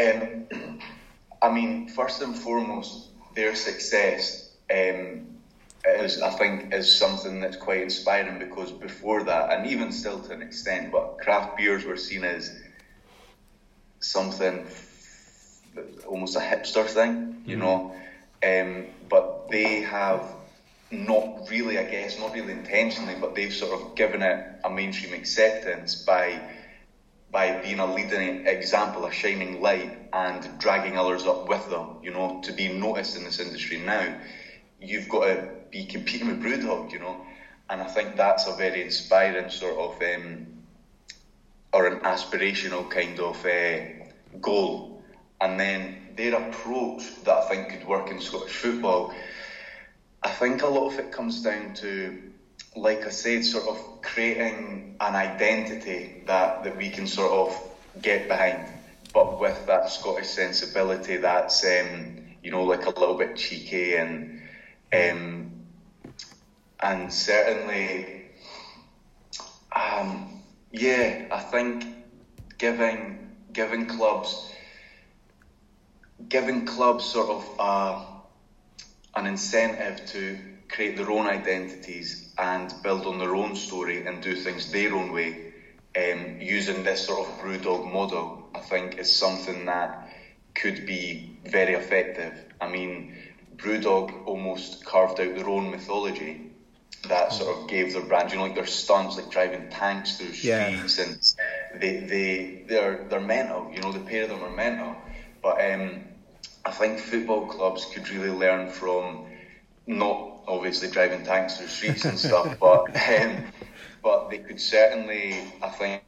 Um, 0.00 0.46
I 1.42 1.52
mean, 1.52 1.88
first 1.88 2.22
and 2.22 2.34
foremost, 2.34 3.10
their 3.34 3.54
success 3.54 4.56
um, 4.74 5.35
is, 5.86 6.20
I 6.20 6.30
think, 6.30 6.72
is 6.72 6.92
something 6.92 7.40
that's 7.40 7.56
quite 7.56 7.82
inspiring 7.82 8.38
because 8.38 8.72
before 8.72 9.22
that, 9.24 9.52
and 9.52 9.66
even 9.66 9.92
still 9.92 10.20
to 10.20 10.32
an 10.32 10.42
extent, 10.42 10.92
but 10.92 11.18
craft 11.18 11.56
beers 11.56 11.84
were 11.84 11.96
seen 11.96 12.24
as 12.24 12.60
something 14.00 14.66
almost 16.06 16.36
a 16.36 16.40
hipster 16.40 16.86
thing, 16.86 17.42
you 17.44 17.56
mm-hmm. 17.56 17.64
know. 17.64 17.94
Um, 18.44 18.86
but 19.08 19.48
they 19.50 19.80
have 19.82 20.34
not 20.90 21.48
really, 21.50 21.78
I 21.78 21.84
guess, 21.84 22.18
not 22.18 22.32
really 22.32 22.52
intentionally, 22.52 23.14
but 23.20 23.34
they've 23.34 23.52
sort 23.52 23.80
of 23.80 23.94
given 23.96 24.22
it 24.22 24.46
a 24.64 24.70
mainstream 24.70 25.14
acceptance 25.14 25.94
by 25.94 26.40
by 27.30 27.60
being 27.60 27.80
a 27.80 27.92
leading 27.92 28.46
example, 28.46 29.04
a 29.04 29.12
shining 29.12 29.60
light, 29.60 29.98
and 30.12 30.58
dragging 30.58 30.96
others 30.96 31.26
up 31.26 31.48
with 31.48 31.68
them, 31.68 31.96
you 32.02 32.10
know, 32.10 32.40
to 32.42 32.52
be 32.52 32.68
noticed 32.68 33.16
in 33.16 33.24
this 33.24 33.40
industry 33.40 33.78
now, 33.78 34.14
you've 34.80 35.08
got 35.08 35.24
to 35.26 35.48
be 35.70 35.84
competing 35.84 36.28
with 36.28 36.42
Brewdog, 36.42 36.92
you 36.92 36.98
know, 36.98 37.24
and 37.68 37.80
I 37.80 37.86
think 37.86 38.16
that's 38.16 38.46
a 38.46 38.54
very 38.54 38.82
inspiring 38.82 39.50
sort 39.50 39.78
of, 39.78 40.02
um, 40.02 40.46
or 41.72 41.86
an 41.86 42.00
aspirational 42.00 42.88
kind 42.88 43.18
of 43.18 43.44
uh, 43.44 44.38
goal. 44.40 45.02
And 45.40 45.58
then 45.60 46.14
their 46.16 46.34
approach 46.34 47.02
that 47.24 47.36
I 47.36 47.48
think 47.48 47.70
could 47.70 47.86
work 47.86 48.10
in 48.10 48.20
Scottish 48.20 48.54
football, 48.54 49.12
I 50.22 50.30
think 50.30 50.62
a 50.62 50.66
lot 50.66 50.92
of 50.92 50.98
it 50.98 51.12
comes 51.12 51.42
down 51.42 51.74
to 51.74 52.32
like 52.76 53.06
I 53.06 53.10
said, 53.10 53.44
sort 53.44 53.66
of 53.66 54.02
creating 54.02 54.96
an 55.00 55.14
identity 55.14 56.22
that, 56.26 56.62
that 56.62 56.76
we 56.76 56.90
can 56.90 57.06
sort 57.06 57.32
of 57.32 58.02
get 58.02 58.28
behind, 58.28 58.66
but 59.14 59.40
with 59.40 59.66
that 59.66 59.90
Scottish 59.90 60.28
sensibility 60.28 61.16
that's, 61.16 61.64
um, 61.64 62.18
you 62.42 62.50
know, 62.50 62.62
like 62.64 62.84
a 62.84 62.90
little 62.90 63.16
bit 63.16 63.36
cheeky 63.36 63.94
and, 63.94 64.42
um, 64.96 65.66
and 66.80 67.12
certainly, 67.12 68.30
um, 69.74 70.42
yeah, 70.72 71.26
I 71.30 71.40
think 71.40 71.84
giving 72.58 73.36
giving 73.52 73.86
clubs 73.86 74.50
giving 76.28 76.64
clubs 76.66 77.04
sort 77.04 77.28
of 77.28 77.56
uh, 77.58 78.04
an 79.14 79.26
incentive 79.26 80.06
to 80.06 80.38
create 80.68 80.96
their 80.96 81.10
own 81.10 81.26
identities 81.26 82.32
and 82.38 82.72
build 82.82 83.06
on 83.06 83.18
their 83.18 83.34
own 83.34 83.54
story 83.54 84.06
and 84.06 84.22
do 84.22 84.34
things 84.34 84.72
their 84.72 84.94
own 84.94 85.12
way, 85.12 85.52
um, 85.96 86.36
using 86.40 86.82
this 86.82 87.06
sort 87.06 87.26
of 87.26 87.38
brewdog 87.38 87.90
model, 87.90 88.50
I 88.54 88.60
think 88.60 88.98
is 88.98 89.14
something 89.14 89.66
that 89.66 90.08
could 90.54 90.86
be 90.86 91.38
very 91.44 91.74
effective. 91.74 92.44
I 92.60 92.66
mean, 92.68 93.14
Brewdog 93.56 94.26
almost 94.26 94.84
carved 94.84 95.20
out 95.20 95.34
their 95.34 95.48
own 95.48 95.70
mythology 95.70 96.46
that 97.08 97.32
sort 97.32 97.56
of 97.56 97.68
gave 97.68 97.92
their 97.92 98.02
brand, 98.02 98.30
you 98.30 98.36
know, 98.36 98.44
like 98.44 98.54
their 98.54 98.66
stunts, 98.66 99.16
like 99.16 99.30
driving 99.30 99.68
tanks 99.70 100.16
through 100.16 100.32
streets, 100.32 100.98
yeah. 100.98 101.04
and 101.04 101.80
they 101.80 101.96
they 102.00 102.64
they're 102.66 103.04
they're 103.08 103.20
mental. 103.20 103.70
You 103.72 103.80
know, 103.80 103.92
the 103.92 104.00
pair 104.00 104.24
of 104.24 104.30
them 104.30 104.42
are 104.42 104.50
mental. 104.50 104.96
But 105.42 105.60
um, 105.72 106.00
I 106.64 106.70
think 106.72 106.98
football 106.98 107.46
clubs 107.46 107.86
could 107.92 108.08
really 108.10 108.30
learn 108.30 108.70
from 108.70 109.26
not 109.86 110.40
obviously 110.48 110.90
driving 110.90 111.24
tanks 111.24 111.58
through 111.58 111.68
streets 111.68 112.04
and 112.04 112.18
stuff, 112.18 112.56
but 112.60 112.86
um, 112.96 113.44
but 114.02 114.30
they 114.30 114.38
could 114.38 114.60
certainly, 114.60 115.34
I 115.62 115.68
think, 115.68 116.02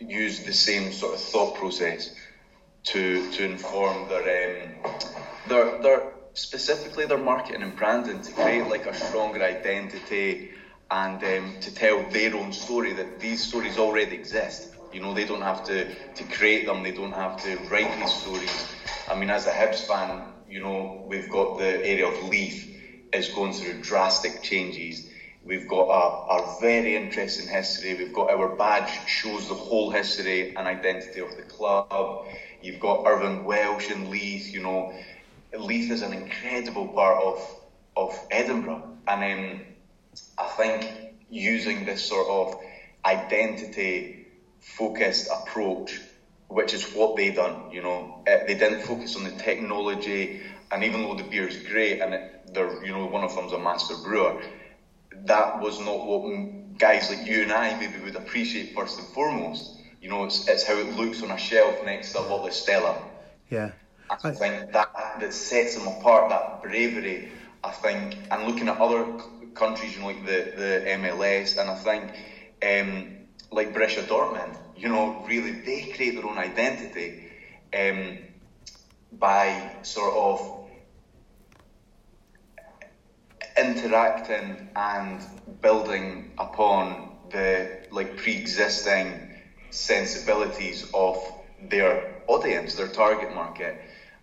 use 0.00 0.44
the 0.44 0.52
same 0.52 0.92
sort 0.92 1.14
of 1.14 1.20
thought 1.20 1.56
process 1.56 2.14
to 2.84 3.30
to 3.32 3.44
inform 3.44 4.08
their 4.08 4.66
um, 4.66 4.92
their 5.48 5.82
their 5.82 6.02
specifically 6.34 7.06
their 7.06 7.18
marketing 7.18 7.62
and 7.62 7.76
branding 7.76 8.20
to 8.20 8.32
create 8.32 8.66
like 8.66 8.86
a 8.86 8.94
stronger 8.94 9.42
identity 9.42 10.50
and 10.90 11.22
um, 11.24 11.56
to 11.60 11.74
tell 11.74 12.02
their 12.10 12.34
own 12.36 12.52
story 12.52 12.92
that 12.92 13.20
these 13.20 13.46
stories 13.46 13.78
already 13.78 14.14
exist. 14.14 14.68
You 14.92 15.00
know, 15.00 15.14
they 15.14 15.24
don't 15.24 15.42
have 15.42 15.64
to, 15.64 15.92
to 16.14 16.24
create 16.24 16.66
them, 16.66 16.82
they 16.82 16.92
don't 16.92 17.12
have 17.12 17.42
to 17.42 17.56
write 17.70 17.96
these 17.98 18.12
stories. 18.12 18.66
I 19.08 19.14
mean, 19.14 19.30
as 19.30 19.46
a 19.46 19.50
Hibs 19.50 19.86
fan, 19.86 20.22
you 20.46 20.60
know, 20.60 21.04
we've 21.06 21.30
got 21.30 21.58
the 21.58 21.84
area 21.84 22.06
of 22.06 22.22
Leith 22.28 22.70
is 23.12 23.28
going 23.28 23.52
through 23.52 23.80
drastic 23.80 24.42
changes. 24.42 25.08
We've 25.42 25.68
got 25.68 25.88
a, 25.88 26.34
a 26.34 26.60
very 26.60 26.96
interesting 26.96 27.48
history. 27.48 27.94
We've 27.94 28.12
got 28.12 28.30
our 28.30 28.56
badge 28.56 28.90
shows 29.06 29.48
the 29.48 29.54
whole 29.54 29.90
history 29.90 30.54
and 30.56 30.66
identity 30.66 31.20
of 31.20 31.36
the 31.36 31.42
club. 31.42 32.26
You've 32.60 32.80
got 32.80 33.06
Irvine 33.06 33.44
Welsh 33.44 33.90
and 33.90 34.08
Leith, 34.08 34.54
you 34.54 34.60
know. 34.60 34.92
Leith 35.56 35.90
is 35.90 36.02
an 36.02 36.12
incredible 36.12 36.88
part 36.88 37.22
of 37.22 37.60
of 37.96 38.18
Edinburgh. 38.30 38.98
And 39.06 39.22
um, 39.22 39.60
I 40.38 40.46
think 40.56 41.14
using 41.30 41.84
this 41.84 42.04
sort 42.04 42.28
of 42.28 42.60
identity 43.04 44.26
focused 44.60 45.28
approach, 45.30 46.00
which 46.48 46.74
is 46.74 46.84
what 46.94 47.16
they 47.16 47.30
done, 47.30 47.70
you 47.70 47.82
know, 47.82 48.22
uh, 48.26 48.38
they 48.46 48.54
didn't 48.54 48.80
focus 48.80 49.16
on 49.16 49.24
the 49.24 49.30
technology. 49.30 50.42
And 50.70 50.82
even 50.82 51.02
though 51.02 51.14
the 51.14 51.22
beer 51.22 51.46
is 51.46 51.58
great 51.58 52.00
and 52.00 52.14
it, 52.14 52.52
they're, 52.52 52.84
you 52.84 52.92
know, 52.92 53.06
one 53.06 53.22
of 53.22 53.34
them's 53.34 53.52
a 53.52 53.58
master 53.58 53.94
brewer, 53.96 54.42
that 55.26 55.60
was 55.60 55.78
not 55.78 56.04
what 56.04 56.78
guys 56.78 57.10
like 57.10 57.26
you 57.26 57.42
and 57.42 57.52
I 57.52 57.78
maybe 57.78 57.98
would 58.00 58.16
appreciate 58.16 58.74
first 58.74 58.98
and 58.98 59.06
foremost. 59.08 59.78
You 60.00 60.08
know, 60.10 60.24
it's, 60.24 60.48
it's 60.48 60.64
how 60.64 60.76
it 60.76 60.96
looks 60.96 61.22
on 61.22 61.30
a 61.30 61.38
shelf 61.38 61.84
next 61.84 62.12
to 62.12 62.18
a 62.18 62.22
bottle 62.22 62.46
of 62.46 62.52
Stella. 62.52 63.02
Yeah. 63.48 63.70
I 64.22 64.30
think 64.30 64.72
that 64.72 64.88
that 65.20 65.32
sets 65.34 65.74
them 65.74 65.86
apart, 65.86 66.30
that 66.30 66.62
bravery. 66.62 67.30
I 67.62 67.70
think, 67.70 68.16
and 68.30 68.46
looking 68.46 68.68
at 68.68 68.78
other 68.78 69.18
countries, 69.54 69.94
you 69.94 70.00
know, 70.00 70.08
like 70.08 70.24
the, 70.26 70.52
the 70.54 70.82
MLS, 70.98 71.56
and 71.56 71.70
I 71.70 71.74
think, 71.74 72.10
um, 72.62 73.16
like 73.50 73.72
Borussia 73.72 74.06
Dortmund, 74.06 74.56
you 74.76 74.88
know, 74.88 75.24
really 75.26 75.52
they 75.52 75.90
create 75.94 76.14
their 76.16 76.26
own 76.26 76.36
identity 76.38 77.30
um, 77.72 78.18
by 79.12 79.76
sort 79.82 80.12
of 80.14 80.64
interacting 83.56 84.68
and 84.76 85.22
building 85.60 86.32
upon 86.38 87.16
the 87.30 87.86
like 87.90 88.16
pre-existing 88.16 89.30
sensibilities 89.70 90.90
of 90.92 91.16
their 91.60 92.22
audience, 92.26 92.74
their 92.74 92.88
target 92.88 93.34
market, 93.34 93.80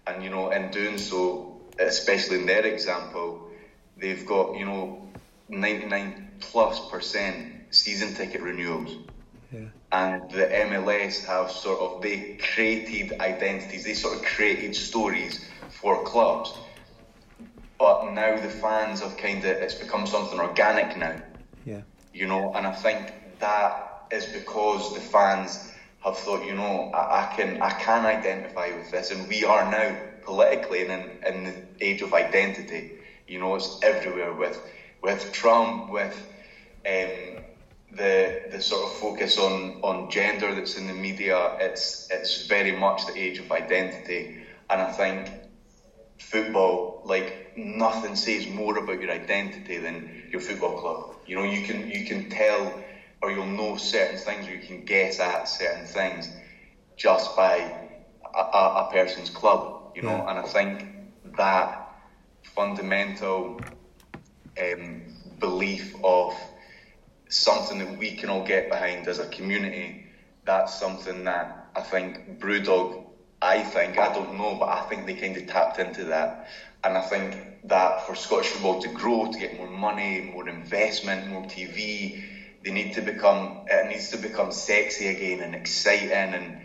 and 0.07 0.23
you 0.23 0.29
know, 0.29 0.51
in 0.51 0.71
doing 0.71 0.97
so, 0.97 1.61
especially 1.79 2.39
in 2.39 2.45
their 2.45 2.65
example, 2.65 3.49
they've 3.97 4.25
got 4.25 4.57
you 4.57 4.65
know 4.65 5.09
99 5.49 6.29
plus 6.39 6.89
percent 6.89 7.53
season 7.71 8.13
ticket 8.13 8.41
renewals. 8.41 8.97
Yeah. 9.51 9.59
And 9.91 10.31
the 10.31 10.45
MLS 10.45 11.25
have 11.25 11.51
sort 11.51 11.79
of 11.79 12.01
they 12.01 12.37
created 12.53 13.19
identities, 13.19 13.83
they 13.83 13.93
sort 13.93 14.15
of 14.15 14.23
created 14.23 14.75
stories 14.75 15.45
for 15.69 16.03
clubs. 16.03 16.53
But 17.77 18.11
now 18.11 18.39
the 18.39 18.49
fans 18.49 19.01
have 19.01 19.17
kind 19.17 19.39
of 19.39 19.45
it's 19.45 19.73
become 19.73 20.07
something 20.07 20.39
organic 20.39 20.97
now. 20.97 21.21
Yeah. 21.65 21.81
You 22.13 22.27
know, 22.27 22.53
and 22.53 22.65
I 22.65 22.71
think 22.71 23.13
that 23.39 24.05
is 24.11 24.25
because 24.25 24.93
the 24.93 24.99
fans 24.99 25.70
have 26.03 26.17
thought, 26.17 26.45
you 26.45 26.53
know, 26.55 26.91
I, 26.93 27.21
I 27.21 27.33
can 27.35 27.61
I 27.61 27.71
can 27.71 28.05
identify 28.05 28.71
with 28.75 28.91
this, 28.91 29.11
and 29.11 29.27
we 29.27 29.43
are 29.43 29.69
now 29.69 29.95
politically 30.23 30.81
in, 30.81 30.91
in 31.25 31.43
the 31.43 31.55
age 31.79 32.01
of 32.01 32.13
identity. 32.13 32.91
You 33.27 33.39
know, 33.39 33.55
it's 33.55 33.79
everywhere 33.83 34.33
with 34.33 34.59
with 35.01 35.31
Trump, 35.31 35.91
with 35.91 36.15
um, 36.85 37.43
the 37.91 38.41
the 38.51 38.61
sort 38.61 38.83
of 38.83 38.97
focus 38.97 39.37
on 39.37 39.79
on 39.83 40.09
gender 40.09 40.53
that's 40.53 40.75
in 40.75 40.87
the 40.87 40.93
media. 40.93 41.55
It's 41.59 42.07
it's 42.11 42.47
very 42.47 42.71
much 42.71 43.05
the 43.05 43.17
age 43.17 43.39
of 43.39 43.51
identity, 43.51 44.39
and 44.69 44.81
I 44.81 44.91
think 44.91 45.29
football, 46.19 47.01
like 47.03 47.55
nothing 47.55 48.15
says 48.15 48.47
more 48.47 48.77
about 48.77 49.01
your 49.01 49.11
identity 49.11 49.77
than 49.77 50.27
your 50.31 50.41
football 50.41 50.77
club. 50.79 51.15
You 51.25 51.35
know, 51.35 51.43
you 51.43 51.61
can 51.61 51.89
you 51.89 52.05
can 52.05 52.29
tell 52.29 52.73
or 53.21 53.31
you'll 53.31 53.45
know 53.45 53.75
certain 53.77 54.17
things 54.17 54.47
or 54.47 54.51
you 54.53 54.59
can 54.59 54.85
guess 54.85 55.19
at 55.19 55.45
certain 55.47 55.85
things 55.85 56.29
just 56.95 57.35
by 57.35 57.55
a, 58.33 58.39
a, 58.39 58.87
a 58.87 58.89
person's 58.91 59.29
club. 59.29 59.91
You 59.95 60.03
know, 60.03 60.23
Yeah. 60.23 60.27
and 60.27 60.39
I 60.39 60.43
think 60.43 60.85
that 61.37 61.87
fundamental 62.43 63.59
um, 64.59 65.13
belief 65.39 65.95
of 66.03 66.33
something 67.29 67.79
that 67.79 67.97
we 67.97 68.15
can 68.15 68.29
all 68.29 68.43
get 68.43 68.69
behind 68.69 69.07
as 69.07 69.19
a 69.19 69.27
community, 69.27 70.05
that's 70.43 70.77
something 70.79 71.23
that 71.25 71.69
I 71.75 71.81
think 71.81 72.39
Brewdog, 72.39 73.05
I 73.41 73.63
think, 73.63 73.97
I 73.97 74.13
don't 74.13 74.37
know, 74.37 74.55
but 74.59 74.69
I 74.69 74.81
think 74.81 75.05
they 75.05 75.13
kind 75.13 75.37
of 75.37 75.47
tapped 75.47 75.79
into 75.79 76.05
that. 76.05 76.47
And 76.83 76.97
I 76.97 77.01
think 77.01 77.37
that 77.65 78.05
for 78.05 78.15
Scottish 78.15 78.47
football 78.47 78.81
to 78.81 78.89
grow, 78.89 79.31
to 79.31 79.37
get 79.39 79.55
more 79.57 79.67
money, 79.69 80.21
more 80.21 80.47
investment, 80.47 81.27
more 81.29 81.43
TV, 81.43 82.21
they 82.63 82.71
need 82.71 82.93
to 82.93 83.01
become, 83.01 83.61
it 83.67 83.87
needs 83.87 84.09
to 84.11 84.17
become 84.17 84.51
sexy 84.51 85.07
again 85.07 85.41
and 85.41 85.55
exciting. 85.55 86.11
And, 86.11 86.61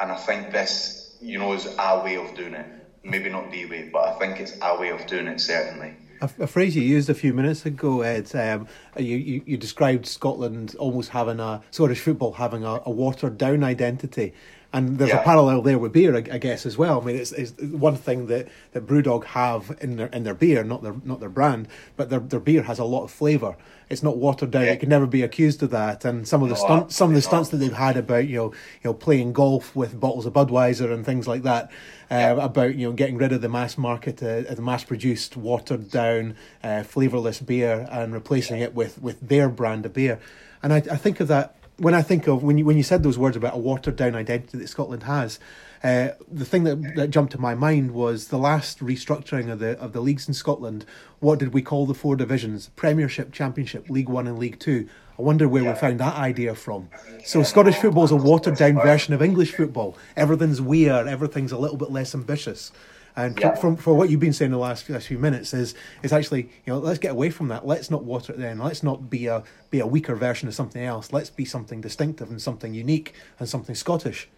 and 0.00 0.12
I 0.12 0.16
think 0.16 0.52
this, 0.52 1.16
you 1.20 1.38
know, 1.38 1.52
is 1.52 1.66
our 1.78 2.04
way 2.04 2.16
of 2.16 2.34
doing 2.34 2.54
it. 2.54 2.66
Maybe 3.04 3.30
not 3.30 3.50
the 3.50 3.64
way, 3.66 3.88
but 3.92 4.08
I 4.08 4.18
think 4.18 4.40
it's 4.40 4.60
our 4.60 4.78
way 4.78 4.90
of 4.90 5.06
doing 5.06 5.28
it, 5.28 5.40
certainly. 5.40 5.94
A, 6.20 6.28
a 6.40 6.46
phrase 6.48 6.74
you 6.74 6.82
used 6.82 7.08
a 7.08 7.14
few 7.14 7.32
minutes 7.32 7.64
ago, 7.64 8.00
Ed. 8.00 8.34
Um, 8.34 8.66
you, 8.98 9.16
you 9.16 9.42
you 9.46 9.56
described 9.56 10.04
Scotland 10.04 10.74
almost 10.78 11.10
having 11.10 11.38
a 11.38 11.62
Scottish 11.70 12.00
football 12.00 12.32
having 12.32 12.64
a, 12.64 12.82
a 12.84 12.90
watered 12.90 13.38
down 13.38 13.62
identity, 13.62 14.34
and 14.72 14.98
there's 14.98 15.12
a 15.12 15.22
parallel 15.22 15.62
there 15.62 15.78
with 15.78 15.92
beer, 15.92 16.16
I, 16.16 16.24
I 16.32 16.38
guess, 16.38 16.66
as 16.66 16.76
well. 16.76 17.00
I 17.00 17.04
mean, 17.04 17.16
it's, 17.16 17.30
it's 17.30 17.52
one 17.62 17.94
thing 17.94 18.26
that, 18.26 18.48
that 18.72 18.84
BrewDog 18.84 19.24
have 19.26 19.78
in 19.80 19.96
their 19.96 20.08
in 20.08 20.24
their 20.24 20.34
beer, 20.34 20.64
not 20.64 20.82
their 20.82 20.96
not 21.04 21.20
their 21.20 21.28
brand, 21.28 21.68
but 21.96 22.10
their 22.10 22.20
their 22.20 22.40
beer 22.40 22.64
has 22.64 22.80
a 22.80 22.84
lot 22.84 23.04
of 23.04 23.12
flavour. 23.12 23.56
It's 23.90 24.02
not 24.02 24.18
watered 24.18 24.50
down. 24.50 24.64
Yeah. 24.64 24.72
It 24.72 24.80
can 24.80 24.88
never 24.88 25.06
be 25.06 25.22
accused 25.22 25.62
of 25.62 25.70
that. 25.70 26.04
And 26.04 26.28
some 26.28 26.42
of 26.42 26.48
the 26.48 26.54
No, 26.56 26.60
stunt, 26.60 26.92
some 26.92 27.10
of 27.10 27.14
the 27.14 27.22
stunts 27.22 27.48
that 27.50 27.56
they've 27.56 27.72
had 27.72 27.96
about 27.96 28.26
you 28.28 28.36
know 28.36 28.52
you 28.52 28.90
know 28.90 28.94
playing 28.94 29.32
golf 29.32 29.74
with 29.74 29.98
bottles 29.98 30.26
of 30.26 30.32
Budweiser 30.34 30.92
and 30.92 31.04
things 31.06 31.26
like 31.26 31.42
that. 31.42 31.64
Uh, 32.10 32.14
Yeah. 32.14 32.44
About 32.44 32.74
you 32.74 32.86
know 32.88 32.92
getting 32.92 33.16
rid 33.16 33.32
of 33.32 33.40
the 33.40 33.48
mass 33.48 33.78
market, 33.78 34.22
uh, 34.22 34.42
the 34.42 34.62
mass 34.62 34.84
produced, 34.84 35.36
watered 35.36 35.90
down, 35.90 36.36
uh, 36.62 36.82
flavourless 36.82 37.40
beer 37.40 37.88
and 37.90 38.12
replacing 38.12 38.60
it 38.60 38.74
with 38.74 39.00
with 39.00 39.20
their 39.20 39.48
brand 39.48 39.86
of 39.86 39.94
beer. 39.94 40.18
And 40.62 40.72
I, 40.72 40.78
I 40.78 40.96
think 40.96 41.20
of 41.20 41.28
that 41.28 41.54
when 41.76 41.94
I 41.94 42.02
think 42.02 42.26
of 42.26 42.42
when 42.42 42.58
you 42.58 42.64
when 42.64 42.76
you 42.76 42.82
said 42.82 43.02
those 43.02 43.18
words 43.18 43.36
about 43.36 43.54
a 43.54 43.58
watered 43.58 43.96
down 43.96 44.14
identity 44.14 44.58
that 44.58 44.68
Scotland 44.68 45.04
has. 45.04 45.38
Uh, 45.82 46.08
the 46.30 46.44
thing 46.44 46.64
that, 46.64 46.94
that 46.96 47.08
jumped 47.10 47.32
to 47.32 47.40
my 47.40 47.54
mind 47.54 47.92
was 47.92 48.28
the 48.28 48.38
last 48.38 48.80
restructuring 48.80 49.50
of 49.50 49.58
the 49.60 49.78
of 49.78 49.92
the 49.92 50.00
leagues 50.00 50.26
in 50.26 50.34
Scotland. 50.34 50.84
What 51.20 51.38
did 51.38 51.54
we 51.54 51.62
call 51.62 51.86
the 51.86 51.94
four 51.94 52.16
divisions? 52.16 52.70
Premiership, 52.76 53.32
Championship, 53.32 53.88
League 53.88 54.08
One, 54.08 54.26
and 54.26 54.38
League 54.38 54.58
Two. 54.58 54.88
I 55.18 55.22
wonder 55.22 55.48
where 55.48 55.64
we 55.64 55.72
found 55.74 55.98
that 56.00 56.14
idea 56.14 56.54
from. 56.54 56.88
So 57.24 57.42
Scottish 57.42 57.76
football 57.76 58.04
is 58.04 58.12
a 58.12 58.16
watered 58.16 58.56
down 58.56 58.74
version 58.76 59.14
of 59.14 59.22
English 59.22 59.52
football. 59.52 59.96
Everything's 60.16 60.60
weird. 60.60 61.08
Everything's 61.08 61.50
a 61.52 61.58
little 61.58 61.76
bit 61.76 61.90
less 61.90 62.14
ambitious. 62.14 62.70
And 63.16 63.36
Yeah. 63.36 63.56
from, 63.56 63.74
for 63.76 63.94
what 63.94 64.10
you've 64.10 64.20
been 64.20 64.32
saying 64.32 64.52
the 64.52 64.58
last, 64.58 64.88
last 64.88 65.08
few 65.08 65.18
minutes 65.18 65.52
is 65.52 65.74
is 66.04 66.12
actually 66.12 66.42
you 66.64 66.72
know 66.72 66.78
let's 66.78 67.00
get 67.00 67.10
away 67.12 67.30
from 67.30 67.48
that. 67.48 67.66
Let's 67.66 67.90
not 67.90 68.04
water 68.04 68.32
it 68.32 68.38
down. 68.38 68.58
Let's 68.58 68.84
not 68.84 69.10
be 69.10 69.26
a 69.26 69.42
be 69.70 69.80
a 69.80 69.86
weaker 69.88 70.14
version 70.14 70.46
of 70.48 70.54
something 70.54 70.82
else. 70.84 71.12
Let's 71.12 71.30
be 71.30 71.44
something 71.44 71.80
distinctive 71.80 72.30
and 72.30 72.40
something 72.40 72.74
unique 72.74 73.12
and 73.40 73.48
something 73.48 73.74
Scottish. 73.74 74.28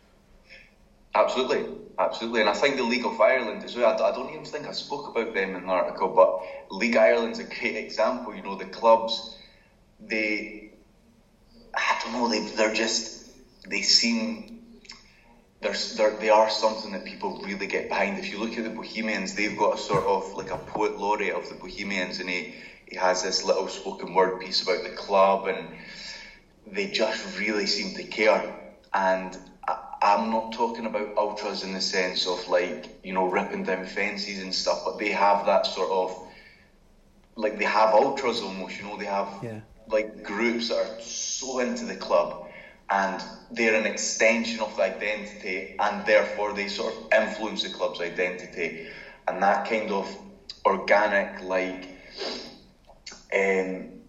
Absolutely, 1.14 1.66
absolutely, 1.98 2.40
and 2.40 2.48
I 2.48 2.52
think 2.52 2.76
the 2.76 2.84
League 2.84 3.04
of 3.04 3.20
Ireland 3.20 3.64
as 3.64 3.74
well. 3.74 4.00
I, 4.02 4.12
don't 4.12 4.30
even 4.30 4.44
think 4.44 4.66
I 4.66 4.72
spoke 4.72 5.08
about 5.08 5.34
them 5.34 5.56
in 5.56 5.66
the 5.66 5.72
article, 5.72 6.08
but 6.08 6.40
League 6.70 6.96
Ireland's 6.96 7.40
a 7.40 7.44
great 7.44 7.76
example. 7.76 8.34
You 8.34 8.42
know, 8.42 8.54
the 8.54 8.66
clubs, 8.66 9.36
they, 9.98 10.70
I 11.74 12.00
don't 12.02 12.12
know, 12.12 12.28
they 12.28 12.40
they're 12.40 12.72
just 12.72 13.26
they 13.68 13.82
seem 13.82 14.60
they're, 15.60 15.74
they're 15.96 16.16
they 16.18 16.30
are 16.30 16.48
something 16.50 16.92
that 16.92 17.04
people 17.04 17.40
really 17.44 17.66
get 17.66 17.88
behind. 17.88 18.18
If 18.18 18.32
you 18.32 18.38
look 18.38 18.56
at 18.56 18.64
the 18.64 18.70
Bohemians, 18.70 19.34
they've 19.34 19.56
got 19.56 19.74
a 19.74 19.78
sort 19.78 20.04
of 20.04 20.34
like 20.34 20.50
a 20.50 20.58
poet 20.58 20.96
laureate 20.98 21.34
of 21.34 21.48
the 21.48 21.54
Bohemians, 21.54 22.18
and 22.20 22.28
he 22.28 22.54
he 22.86 22.96
has 22.96 23.22
this 23.22 23.44
little 23.44 23.68
spoken 23.68 24.14
word 24.14 24.40
piece 24.40 24.62
about 24.62 24.82
the 24.84 24.90
club 24.90 25.46
and 25.46 25.76
they 26.66 26.86
just 26.86 27.38
really 27.38 27.66
seem 27.66 27.94
to 27.94 28.04
care. 28.04 28.54
And 28.92 29.49
I'm 30.02 30.30
not 30.30 30.52
talking 30.52 30.86
about 30.86 31.16
ultras 31.16 31.62
in 31.62 31.72
the 31.72 31.80
sense 31.80 32.26
of 32.26 32.46
like, 32.48 32.86
you 33.02 33.12
know, 33.12 33.26
ripping 33.26 33.64
down 33.64 33.84
fences 33.84 34.40
and 34.42 34.54
stuff, 34.54 34.82
but 34.84 34.98
they 34.98 35.10
have 35.10 35.46
that 35.46 35.66
sort 35.66 35.90
of, 35.90 36.26
like 37.36 37.58
they 37.58 37.64
have 37.64 37.94
ultras 37.94 38.40
almost, 38.42 38.78
you 38.78 38.84
know, 38.84 38.96
they 38.96 39.06
have 39.06 39.28
Yeah. 39.42 39.60
like 39.88 40.22
groups 40.22 40.68
that 40.68 40.78
are 40.78 41.00
so 41.00 41.58
into 41.60 41.84
the 41.84 41.96
club 41.96 42.48
and 42.90 43.22
they're 43.50 43.74
an 43.74 43.86
extension 43.86 44.60
of 44.60 44.76
the 44.76 44.82
identity 44.82 45.76
and 45.78 46.06
therefore 46.06 46.52
they 46.52 46.68
sort 46.68 46.94
of 46.94 47.08
influence 47.12 47.62
the 47.62 47.70
club's 47.70 48.00
identity 48.00 48.86
and 49.28 49.42
that 49.42 49.66
kind 49.68 49.90
of 49.90 50.16
organic 50.64 51.40
like 51.42 51.88
um, 53.32 54.00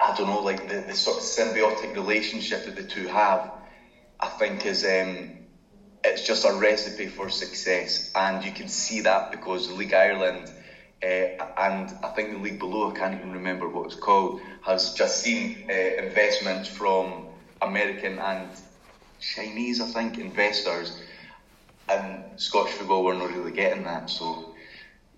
I 0.00 0.14
don't 0.16 0.26
know 0.26 0.40
like 0.40 0.68
the, 0.68 0.80
the 0.80 0.94
sort 0.94 1.16
of 1.18 1.22
symbiotic 1.22 1.94
relationship 1.94 2.64
that 2.64 2.76
the 2.76 2.84
two 2.84 3.06
have 3.08 3.50
I 4.22 4.28
think 4.28 4.66
is 4.66 4.84
um, 4.84 5.36
it's 6.04 6.22
just 6.22 6.44
a 6.44 6.52
recipe 6.52 7.06
for 7.06 7.28
success 7.28 8.10
and 8.14 8.42
you 8.44 8.52
can 8.52 8.68
see 8.68 9.00
that 9.00 9.30
because 9.30 9.70
League 9.70 9.92
Ireland 9.94 10.50
uh, 11.02 11.06
and 11.56 11.94
I 12.02 12.08
think 12.08 12.32
the 12.32 12.38
league 12.38 12.58
below, 12.58 12.90
I 12.90 12.92
can't 12.92 13.14
even 13.14 13.32
remember 13.32 13.68
what 13.68 13.86
it's 13.86 13.94
called, 13.94 14.40
has 14.62 14.92
just 14.92 15.20
seen 15.22 15.66
uh, 15.70 15.72
investment 15.72 16.66
from 16.66 17.26
American 17.62 18.18
and 18.18 18.50
Chinese, 19.18 19.80
I 19.80 19.86
think, 19.86 20.18
investors, 20.18 21.00
and 21.88 22.40
Scottish 22.40 22.74
football 22.74 23.02
were 23.04 23.14
not 23.14 23.30
really 23.30 23.52
getting 23.52 23.84
that. 23.84 24.10
So 24.10 24.54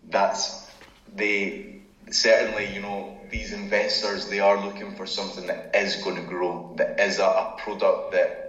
that's 0.04 0.64
they 1.12 1.80
certainly, 2.10 2.72
you 2.72 2.80
know, 2.80 3.18
these 3.30 3.52
investors 3.52 4.28
they 4.28 4.40
are 4.40 4.58
looking 4.58 4.94
for 4.94 5.06
something 5.06 5.46
that 5.46 5.74
is 5.74 5.96
going 5.96 6.16
to 6.16 6.22
grow, 6.22 6.74
that 6.76 7.00
is 7.00 7.18
a, 7.18 7.24
a 7.24 7.56
product 7.58 8.12
that 8.12 8.41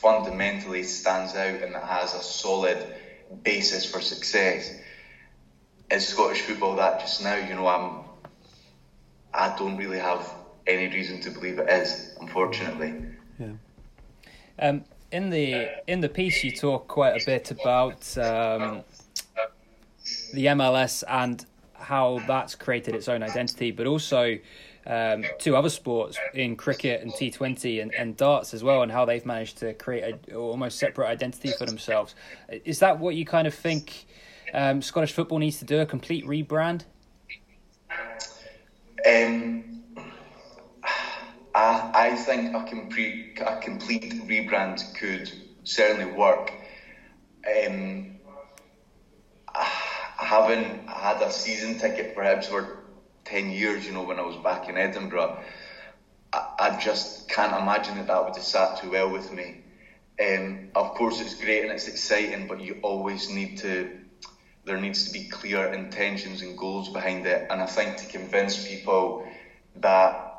fundamentally 0.00 0.82
stands 0.82 1.34
out 1.34 1.62
and 1.62 1.74
that 1.74 1.84
has 1.84 2.14
a 2.14 2.22
solid 2.22 2.78
basis 3.42 3.84
for 3.84 4.00
success 4.00 4.82
is 5.92 6.08
Scottish 6.08 6.40
football 6.40 6.76
that 6.76 7.00
just 7.00 7.22
now? 7.22 7.36
You 7.36 7.54
know, 7.54 7.66
I'm. 7.66 8.04
I 9.34 9.54
don't 9.56 9.76
really 9.76 9.98
have 9.98 10.30
any 10.66 10.88
reason 10.88 11.20
to 11.22 11.30
believe 11.30 11.58
it 11.58 11.68
is, 11.68 12.14
unfortunately. 12.20 12.94
Yeah. 13.38 13.52
Um, 14.58 14.84
in 15.10 15.30
the 15.30 15.68
in 15.86 16.00
the 16.00 16.08
piece, 16.08 16.42
you 16.44 16.52
talk 16.52 16.88
quite 16.88 17.20
a 17.20 17.24
bit 17.24 17.50
about 17.50 18.16
um, 18.18 18.82
the 20.32 20.46
MLS 20.46 21.04
and 21.08 21.44
how 21.74 22.20
that's 22.26 22.54
created 22.54 22.94
its 22.94 23.08
own 23.08 23.22
identity, 23.22 23.70
but 23.70 23.86
also 23.86 24.38
um, 24.86 25.24
two 25.38 25.56
other 25.56 25.68
sports 25.68 26.18
in 26.34 26.56
cricket 26.56 27.02
and 27.02 27.12
T20 27.12 27.82
and, 27.82 27.94
and 27.94 28.16
darts 28.16 28.54
as 28.54 28.64
well, 28.64 28.82
and 28.82 28.90
how 28.90 29.04
they've 29.04 29.24
managed 29.24 29.58
to 29.58 29.74
create 29.74 30.14
a 30.30 30.34
almost 30.34 30.78
separate 30.78 31.06
identity 31.06 31.52
for 31.52 31.66
themselves. 31.66 32.14
Is 32.64 32.80
that 32.80 32.98
what 32.98 33.14
you 33.14 33.24
kind 33.24 33.46
of 33.46 33.54
think 33.54 34.06
um, 34.52 34.82
Scottish 34.82 35.12
football 35.12 35.38
needs 35.38 35.58
to 35.60 35.64
do 35.64 35.80
a 35.80 35.86
complete 35.86 36.26
rebrand? 36.26 36.84
Um, 39.06 39.82
I, 41.54 41.90
I 41.94 42.16
think 42.16 42.54
a 42.54 42.64
complete, 42.64 43.38
a 43.44 43.56
complete 43.58 44.12
rebrand 44.26 44.94
could 44.98 45.30
certainly 45.64 46.12
work. 46.12 46.52
Um, 47.46 48.16
I 49.54 50.24
haven't 50.24 50.88
had 50.88 51.20
a 51.20 51.30
season 51.30 51.78
ticket 51.78 52.14
for 52.14 52.81
10 53.24 53.50
years, 53.50 53.86
you 53.86 53.92
know, 53.92 54.02
when 54.02 54.18
I 54.18 54.22
was 54.22 54.36
back 54.36 54.68
in 54.68 54.76
Edinburgh. 54.76 55.42
I, 56.32 56.48
I 56.58 56.78
just 56.78 57.28
can't 57.28 57.52
imagine 57.52 57.96
that 57.96 58.06
that 58.08 58.24
would 58.24 58.34
have 58.34 58.44
sat 58.44 58.80
too 58.80 58.90
well 58.90 59.10
with 59.10 59.32
me. 59.32 59.62
Um, 60.20 60.68
of 60.74 60.94
course, 60.94 61.20
it's 61.20 61.34
great 61.34 61.62
and 61.62 61.72
it's 61.72 61.88
exciting, 61.88 62.46
but 62.46 62.60
you 62.60 62.78
always 62.82 63.30
need 63.30 63.58
to 63.58 63.98
there 64.64 64.78
needs 64.78 65.06
to 65.06 65.12
be 65.12 65.24
clear 65.28 65.72
intentions 65.72 66.42
and 66.42 66.56
goals 66.56 66.88
behind 66.88 67.26
it. 67.26 67.46
And 67.50 67.60
I 67.60 67.66
think 67.66 67.96
to 67.96 68.06
convince 68.06 68.66
people 68.66 69.26
that 69.76 70.34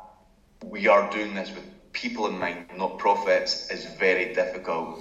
we 0.62 0.88
are 0.88 1.10
doing 1.10 1.34
this 1.34 1.50
with 1.50 1.64
people 1.92 2.26
in 2.26 2.38
mind, 2.38 2.66
not 2.76 2.98
profits, 2.98 3.70
is 3.70 3.84
very 3.98 4.32
difficult. 4.32 4.98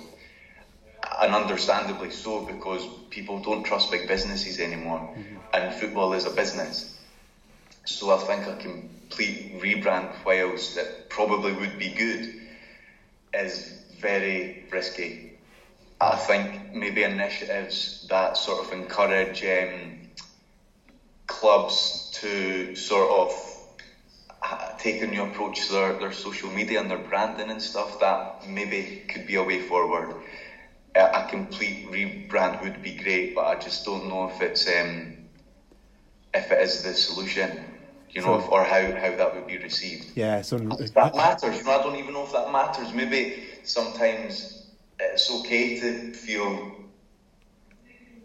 And 1.22 1.34
understandably 1.34 2.12
so, 2.12 2.46
because 2.46 2.86
people 3.10 3.40
don't 3.40 3.64
trust 3.64 3.92
big 3.92 4.08
businesses 4.08 4.60
anymore, 4.60 5.00
mm-hmm. 5.00 5.38
and 5.54 5.74
football 5.74 6.14
is 6.14 6.26
a 6.26 6.30
business. 6.30 6.98
So 7.86 8.12
I 8.12 8.18
think 8.18 8.48
a 8.48 8.56
complete 8.56 9.60
rebrand, 9.60 10.14
whilst 10.26 10.78
it 10.78 11.10
probably 11.10 11.52
would 11.52 11.78
be 11.78 11.90
good, 11.90 12.40
is 13.34 13.84
very 14.00 14.64
risky. 14.70 15.32
I 16.00 16.16
think 16.16 16.74
maybe 16.74 17.04
initiatives 17.04 18.06
that 18.10 18.38
sort 18.38 18.66
of 18.66 18.72
encourage 18.72 19.44
um, 19.44 20.00
clubs 21.28 22.10
to 22.22 22.76
sort 22.76 23.10
of 23.10 24.78
take 24.78 25.02
a 25.02 25.06
new 25.06 25.24
approach 25.24 25.68
to 25.68 25.74
their, 25.74 25.94
their 26.00 26.12
social 26.12 26.50
media 26.50 26.80
and 26.80 26.90
their 26.90 26.98
branding 26.98 27.50
and 27.50 27.62
stuff, 27.62 28.00
that 28.00 28.48
maybe 28.48 29.04
could 29.10 29.26
be 29.26 29.36
a 29.36 29.44
way 29.44 29.60
forward. 29.60 30.16
A, 30.96 31.26
complete 31.28 31.88
rebrand 31.88 32.62
would 32.62 32.82
be 32.82 32.92
great, 32.92 33.34
but 33.34 33.46
I 33.46 33.56
just 33.56 33.84
don't 33.84 34.08
know 34.08 34.26
if 34.26 34.42
it's 34.42 34.68
um, 34.68 35.18
if 36.34 36.52
it 36.52 36.62
is 36.62 36.84
the 36.84 36.94
solution 36.94 37.73
you 38.14 38.22
know, 38.22 38.40
so, 38.40 38.46
if, 38.46 38.50
or 38.50 38.64
how, 38.64 38.82
how 39.00 39.16
that 39.16 39.36
would 39.36 39.48
be 39.48 39.58
received. 39.58 40.12
Yeah, 40.16 40.42
so 40.42 40.58
that 40.58 41.16
matters. 41.16 41.58
You 41.58 41.64
know, 41.64 41.80
I 41.80 41.84
don't 41.84 41.96
even 41.96 42.14
know 42.14 42.24
if 42.24 42.32
that 42.32 42.52
matters. 42.52 42.94
Maybe 42.94 43.44
sometimes 43.64 44.68
it's 45.00 45.32
okay 45.32 45.80
to 45.80 46.14
feel 46.14 46.76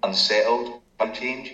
unsettled 0.02 0.80
by 0.98 1.08
change, 1.08 1.52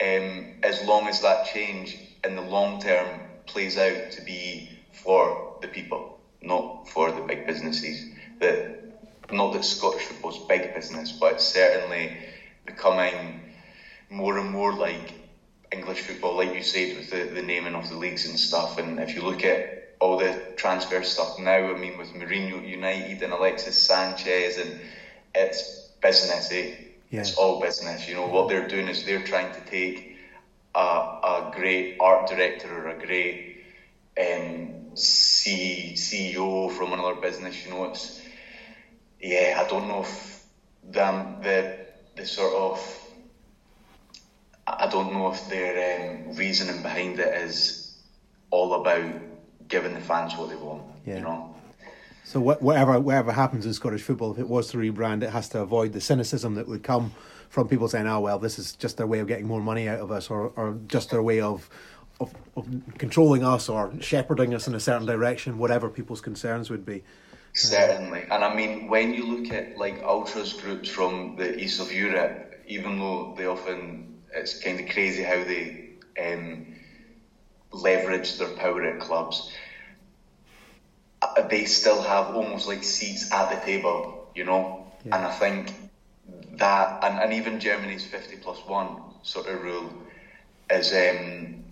um, 0.00 0.54
as 0.62 0.82
long 0.84 1.06
as 1.06 1.20
that 1.20 1.46
change 1.46 1.96
in 2.24 2.34
the 2.34 2.42
long 2.42 2.80
term 2.80 3.20
plays 3.46 3.76
out 3.76 4.10
to 4.12 4.22
be 4.22 4.70
for 4.92 5.58
the 5.60 5.68
people, 5.68 6.20
not 6.40 6.88
for 6.88 7.10
the 7.10 7.20
big 7.20 7.46
businesses. 7.46 8.10
That 8.40 8.76
not 9.30 9.52
that 9.52 9.64
Scottish 9.64 10.02
football's 10.02 10.46
big 10.46 10.74
business, 10.74 11.12
but 11.12 11.34
it's 11.34 11.44
certainly 11.44 12.16
becoming 12.64 13.54
more 14.08 14.38
and 14.38 14.50
more 14.50 14.72
like 14.72 15.25
English 15.76 16.00
football, 16.00 16.36
like 16.36 16.54
you 16.54 16.62
said, 16.62 16.96
with 16.96 17.10
the, 17.10 17.24
the 17.24 17.42
naming 17.42 17.74
of 17.74 17.88
the 17.88 17.96
leagues 17.96 18.26
and 18.26 18.38
stuff. 18.38 18.78
And 18.78 18.98
if 19.00 19.14
you 19.14 19.22
look 19.22 19.44
at 19.44 19.76
all 19.98 20.18
the 20.18 20.52
transfer 20.56 21.02
stuff 21.02 21.38
now. 21.38 21.70
I 21.70 21.78
mean, 21.78 21.96
with 21.96 22.12
Mourinho 22.12 22.66
United 22.66 23.22
and 23.22 23.32
Alexis 23.32 23.80
Sanchez, 23.80 24.58
and 24.58 24.80
it's 25.34 25.90
business, 26.00 26.50
eh? 26.52 26.72
Yeah. 27.10 27.20
It's 27.20 27.34
all 27.34 27.60
business. 27.60 28.08
You 28.08 28.14
know, 28.16 28.26
what 28.26 28.48
they're 28.48 28.68
doing 28.68 28.88
is 28.88 29.04
they're 29.04 29.24
trying 29.24 29.52
to 29.52 29.60
take 29.60 30.16
a, 30.74 30.78
a 30.80 31.50
great 31.54 31.96
art 32.00 32.28
director 32.28 32.72
or 32.72 32.88
a 32.88 32.98
great 32.98 33.64
um, 34.20 34.96
C, 34.96 35.92
CEO 35.94 36.70
from 36.70 36.92
another 36.92 37.14
business. 37.14 37.64
You 37.64 37.70
know, 37.70 37.84
it's, 37.84 38.20
yeah, 39.20 39.62
I 39.64 39.68
don't 39.68 39.88
know 39.88 40.00
if 40.02 40.40
the, 40.82 41.36
the, 41.42 41.86
the 42.16 42.26
sort 42.26 42.52
of, 42.52 43.05
I 44.66 44.88
don't 44.88 45.12
know 45.12 45.32
if 45.32 45.48
their 45.48 46.10
um, 46.10 46.36
reasoning 46.36 46.82
behind 46.82 47.20
it 47.20 47.34
is 47.42 47.96
all 48.50 48.80
about 48.80 49.04
giving 49.68 49.94
the 49.94 50.00
fans 50.00 50.36
what 50.36 50.48
they 50.48 50.56
want. 50.56 50.82
Yeah. 51.04 51.16
You 51.16 51.20
know. 51.20 51.54
So 52.24 52.40
whatever 52.40 52.98
whatever 52.98 53.30
happens 53.30 53.66
in 53.66 53.72
Scottish 53.72 54.02
football, 54.02 54.32
if 54.32 54.38
it 54.38 54.48
was 54.48 54.68
to 54.72 54.78
rebrand, 54.78 55.22
it 55.22 55.30
has 55.30 55.48
to 55.50 55.60
avoid 55.60 55.92
the 55.92 56.00
cynicism 56.00 56.56
that 56.56 56.66
would 56.66 56.82
come 56.82 57.12
from 57.50 57.68
people 57.68 57.86
saying, 57.86 58.08
"Oh 58.08 58.18
well, 58.18 58.40
this 58.40 58.58
is 58.58 58.72
just 58.72 58.96
their 58.96 59.06
way 59.06 59.20
of 59.20 59.28
getting 59.28 59.46
more 59.46 59.60
money 59.60 59.88
out 59.88 60.00
of 60.00 60.10
us, 60.10 60.28
or 60.28 60.52
or 60.56 60.78
just 60.86 61.10
their 61.10 61.22
way 61.22 61.40
of." 61.40 61.68
Of, 62.18 62.32
of 62.56 62.66
controlling 62.96 63.44
us 63.44 63.68
or 63.68 63.92
shepherding 64.00 64.54
us 64.54 64.66
in 64.66 64.74
a 64.74 64.80
certain 64.80 65.06
direction, 65.06 65.58
whatever 65.58 65.90
people's 65.90 66.22
concerns 66.22 66.70
would 66.70 66.86
be. 66.86 67.04
Certainly, 67.52 68.22
and 68.30 68.42
I 68.42 68.54
mean, 68.54 68.88
when 68.88 69.12
you 69.12 69.26
look 69.26 69.52
at 69.52 69.76
like 69.76 70.02
ultras 70.02 70.54
groups 70.54 70.88
from 70.88 71.36
the 71.36 71.62
east 71.62 71.78
of 71.78 71.92
Europe, 71.92 72.54
even 72.66 72.98
though 72.98 73.34
they 73.36 73.44
often 73.44 74.15
it's 74.36 74.58
kind 74.58 74.80
of 74.80 74.88
crazy 74.88 75.22
how 75.22 75.42
they 75.42 75.90
um, 76.22 76.66
leverage 77.72 78.38
their 78.38 78.48
power 78.48 78.82
at 78.84 79.00
clubs, 79.00 79.52
they 81.48 81.64
still 81.64 82.02
have 82.02 82.34
almost 82.34 82.66
like 82.68 82.84
seats 82.84 83.32
at 83.32 83.50
the 83.50 83.64
table, 83.64 84.30
you 84.34 84.44
know. 84.44 84.92
Yeah. 85.04 85.16
And 85.16 85.24
I 85.26 85.30
think 85.30 85.72
that, 86.52 87.04
and, 87.04 87.18
and 87.18 87.32
even 87.32 87.60
Germany's 87.60 88.04
fifty 88.04 88.36
plus 88.36 88.58
one 88.66 89.00
sort 89.22 89.46
of 89.48 89.62
rule 89.62 89.92
is 90.70 90.92
um, 90.92 91.64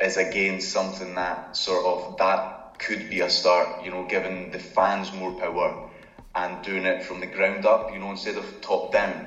is 0.00 0.16
again 0.16 0.60
something 0.60 1.14
that 1.14 1.56
sort 1.56 1.84
of 1.84 2.16
that 2.18 2.78
could 2.78 3.10
be 3.10 3.20
a 3.20 3.28
start, 3.28 3.84
you 3.84 3.90
know, 3.90 4.06
giving 4.06 4.50
the 4.50 4.58
fans 4.58 5.12
more 5.12 5.32
power 5.32 5.90
and 6.34 6.62
doing 6.64 6.86
it 6.86 7.02
from 7.02 7.20
the 7.20 7.26
ground 7.26 7.66
up, 7.66 7.92
you 7.92 7.98
know, 7.98 8.10
instead 8.10 8.36
of 8.36 8.60
top 8.60 8.92
down. 8.92 9.26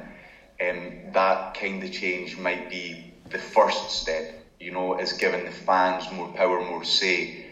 Um, 0.62 1.12
that 1.14 1.56
kind 1.56 1.84
of 1.84 1.92
change 1.92 2.38
might 2.38 2.70
be 2.70 3.14
the 3.30 3.38
first 3.38 3.92
step 3.92 4.44
you 4.64 4.72
know, 4.72 4.98
is 4.98 5.14
giving 5.14 5.44
the 5.44 5.52
fans 5.52 6.10
more 6.14 6.30
power, 6.30 6.64
more 6.64 6.84
say, 6.86 7.46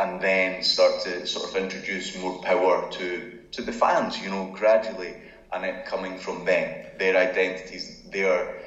and 0.00 0.20
then 0.20 0.62
start 0.62 1.00
to 1.04 1.24
sort 1.26 1.48
of 1.48 1.56
introduce 1.56 2.18
more 2.18 2.42
power 2.42 2.90
to, 2.90 3.38
to 3.52 3.62
the 3.62 3.72
fans, 3.72 4.20
you 4.20 4.28
know, 4.28 4.50
gradually, 4.52 5.14
and 5.52 5.64
it 5.64 5.86
coming 5.86 6.18
from 6.18 6.44
them, 6.44 6.86
their 6.98 7.16
identities, 7.16 8.02
their 8.10 8.58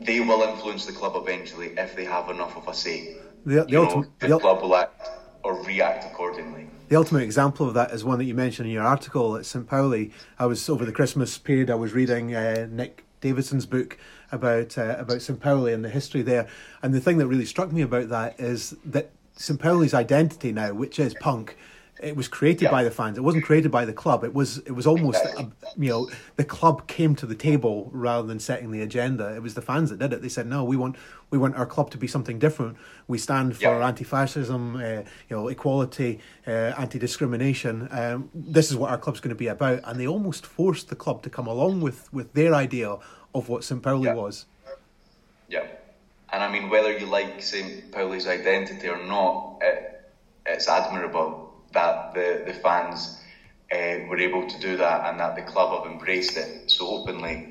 they 0.00 0.20
will 0.20 0.42
influence 0.42 0.86
the 0.86 0.92
club 0.92 1.14
eventually 1.16 1.74
if 1.76 1.96
they 1.96 2.04
have 2.04 2.30
enough 2.30 2.56
of 2.56 2.68
a 2.68 2.74
say. 2.74 3.16
the, 3.44 3.64
the, 3.64 3.76
ultimate, 3.76 4.06
know, 4.06 4.12
the, 4.20 4.28
the 4.28 4.38
club 4.38 4.62
will 4.62 4.76
act 4.76 5.08
or 5.42 5.60
react 5.64 6.04
accordingly. 6.04 6.68
The 6.88 6.96
ultimate 6.96 7.22
example 7.22 7.68
of 7.68 7.74
that 7.74 7.90
is 7.90 8.02
one 8.02 8.16
that 8.18 8.24
you 8.24 8.34
mentioned 8.34 8.66
in 8.66 8.72
your 8.72 8.82
article 8.82 9.36
at 9.36 9.44
St. 9.44 9.66
Pauli. 9.66 10.10
I 10.38 10.46
was 10.46 10.66
over 10.70 10.86
the 10.86 10.92
Christmas 10.92 11.36
period. 11.36 11.68
I 11.68 11.74
was 11.74 11.92
reading 11.92 12.34
uh, 12.34 12.66
Nick 12.70 13.04
Davidson's 13.20 13.66
book 13.66 13.98
about 14.32 14.78
uh, 14.78 14.96
about 14.98 15.20
St. 15.20 15.38
Pauli 15.38 15.74
and 15.74 15.84
the 15.84 15.90
history 15.90 16.22
there. 16.22 16.48
And 16.82 16.94
the 16.94 17.00
thing 17.00 17.18
that 17.18 17.26
really 17.26 17.44
struck 17.44 17.72
me 17.72 17.82
about 17.82 18.08
that 18.08 18.40
is 18.40 18.74
that 18.86 19.10
St. 19.36 19.60
Pauli's 19.60 19.92
identity 19.92 20.50
now, 20.50 20.72
which 20.72 20.98
is 20.98 21.12
punk, 21.20 21.58
it 22.00 22.16
was 22.16 22.28
created 22.28 22.64
yeah. 22.64 22.70
by 22.70 22.84
the 22.84 22.90
fans. 22.90 23.18
It 23.18 23.22
wasn't 23.22 23.44
created 23.44 23.70
by 23.70 23.84
the 23.84 23.92
club. 23.92 24.24
It 24.24 24.34
was 24.34 24.58
it 24.58 24.72
was 24.72 24.86
almost 24.86 25.24
a, 25.24 25.48
you 25.76 25.88
know 25.88 26.10
the 26.36 26.44
club 26.44 26.86
came 26.86 27.14
to 27.16 27.26
the 27.26 27.34
table 27.34 27.90
rather 27.92 28.26
than 28.26 28.38
setting 28.38 28.70
the 28.70 28.82
agenda. 28.82 29.34
It 29.34 29.42
was 29.42 29.54
the 29.54 29.62
fans 29.62 29.90
that 29.90 29.98
did 29.98 30.12
it. 30.12 30.22
They 30.22 30.28
said 30.28 30.46
no, 30.46 30.64
we 30.64 30.76
want 30.76 30.96
we 31.30 31.38
want 31.38 31.56
our 31.56 31.66
club 31.66 31.90
to 31.90 31.98
be 31.98 32.06
something 32.06 32.38
different. 32.38 32.76
We 33.06 33.18
stand 33.18 33.56
for 33.56 33.62
yeah. 33.62 33.86
anti-fascism, 33.86 34.76
uh, 34.76 34.80
you 34.80 35.04
know, 35.30 35.48
equality, 35.48 36.20
uh, 36.46 36.50
anti-discrimination. 36.78 37.88
Um, 37.90 38.30
this 38.32 38.70
is 38.70 38.76
what 38.76 38.90
our 38.90 38.98
club's 38.98 39.20
going 39.20 39.30
to 39.30 39.38
be 39.38 39.48
about. 39.48 39.80
And 39.84 40.00
they 40.00 40.06
almost 40.06 40.46
forced 40.46 40.88
the 40.88 40.96
club 40.96 41.22
to 41.22 41.30
come 41.30 41.46
along 41.46 41.80
with 41.80 42.12
with 42.12 42.32
their 42.34 42.54
idea 42.54 42.98
of 43.34 43.48
what 43.48 43.64
St. 43.64 43.82
Pauli 43.82 44.06
yeah. 44.06 44.14
was. 44.14 44.46
Yeah, 45.48 45.66
and 46.32 46.42
I 46.42 46.50
mean 46.50 46.70
whether 46.70 46.96
you 46.96 47.06
like 47.06 47.42
St. 47.42 47.90
Pauli's 47.90 48.26
identity 48.26 48.88
or 48.88 49.04
not, 49.04 49.58
it, 49.62 50.12
it's 50.46 50.68
admirable 50.68 51.47
that 51.72 52.14
the, 52.14 52.42
the 52.46 52.52
fans 52.52 53.16
uh, 53.72 53.96
were 54.08 54.18
able 54.18 54.46
to 54.46 54.58
do 54.58 54.76
that 54.76 55.08
and 55.08 55.20
that 55.20 55.34
the 55.34 55.42
club 55.42 55.72
have 55.72 55.90
embraced 55.90 56.36
it 56.36 56.70
so 56.70 56.88
openly. 56.88 57.44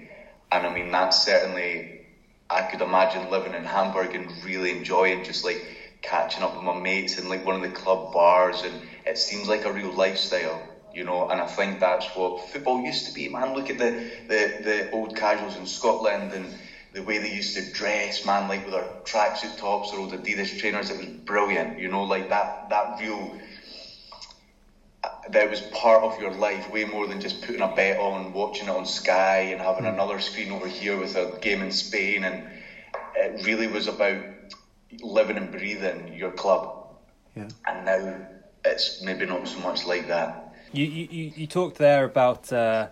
And 0.51 0.65
I 0.65 0.69
mean, 0.73 0.91
that's 0.91 1.23
certainly, 1.23 2.01
I 2.49 2.61
could 2.61 2.81
imagine 2.81 3.29
living 3.29 3.53
in 3.53 3.63
Hamburg 3.63 4.15
and 4.15 4.31
really 4.43 4.71
enjoying 4.71 5.23
just 5.23 5.43
like 5.43 5.61
catching 6.01 6.43
up 6.43 6.53
with 6.55 6.63
my 6.63 6.73
mates 6.73 7.17
in 7.17 7.29
like 7.29 7.45
one 7.45 7.55
of 7.55 7.61
the 7.61 7.69
club 7.69 8.11
bars. 8.13 8.63
And 8.63 8.79
it 9.05 9.17
seems 9.17 9.47
like 9.47 9.65
a 9.65 9.71
real 9.71 9.91
lifestyle, 9.91 10.61
you 10.93 11.03
know. 11.03 11.27
And 11.29 11.39
I 11.41 11.45
think 11.45 11.79
that's 11.79 12.07
what 12.15 12.39
football 12.49 12.81
used 12.81 13.05
to 13.07 13.11
be, 13.11 13.27
man. 13.27 13.53
Look 13.53 13.69
at 13.69 13.77
the, 13.77 13.91
the, 14.27 14.59
the 14.63 14.89
old 14.91 15.15
casuals 15.15 15.55
in 15.55 15.65
Scotland 15.65 16.31
and 16.33 16.53
the 16.93 17.03
way 17.03 17.17
they 17.17 17.29
used 17.29 17.53
to 17.55 17.61
dress, 17.71 18.23
man, 18.25 18.47
like 18.47 18.63
with 18.63 18.73
their 18.73 18.87
tracksuit 19.03 19.57
tops 19.57 19.91
or 19.93 19.99
old 19.99 20.11
Adidas 20.11 20.57
trainers. 20.57 20.89
It 20.89 20.97
was 20.97 21.07
brilliant, 21.07 21.77
you 21.79 21.89
know, 21.89 22.03
like 22.03 22.29
that, 22.29 22.69
that 22.69 22.97
real 22.99 23.37
that 25.31 25.49
was 25.49 25.61
part 25.73 26.03
of 26.03 26.19
your 26.19 26.31
life 26.31 26.71
way 26.71 26.85
more 26.85 27.07
than 27.07 27.19
just 27.19 27.41
putting 27.41 27.61
a 27.61 27.73
bet 27.75 27.99
on, 27.99 28.33
watching 28.33 28.67
it 28.67 28.71
on 28.71 28.85
Sky, 28.85 29.39
and 29.51 29.61
having 29.61 29.83
mm. 29.83 29.93
another 29.93 30.19
screen 30.19 30.51
over 30.51 30.67
here 30.67 30.97
with 30.97 31.15
a 31.15 31.37
game 31.41 31.61
in 31.61 31.71
Spain. 31.71 32.23
And 32.23 32.43
it 33.15 33.45
really 33.45 33.67
was 33.67 33.87
about 33.87 34.17
living 35.01 35.37
and 35.37 35.51
breathing 35.51 36.13
your 36.13 36.31
club. 36.31 36.95
Yeah. 37.35 37.49
And 37.65 37.85
now 37.85 38.27
it's 38.65 39.01
maybe 39.01 39.25
not 39.25 39.47
so 39.47 39.59
much 39.59 39.85
like 39.85 40.07
that. 40.07 40.55
You 40.71 40.85
you, 40.85 41.31
you 41.35 41.47
talked 41.47 41.77
there 41.77 42.03
about 42.03 42.51
uh, 42.51 42.87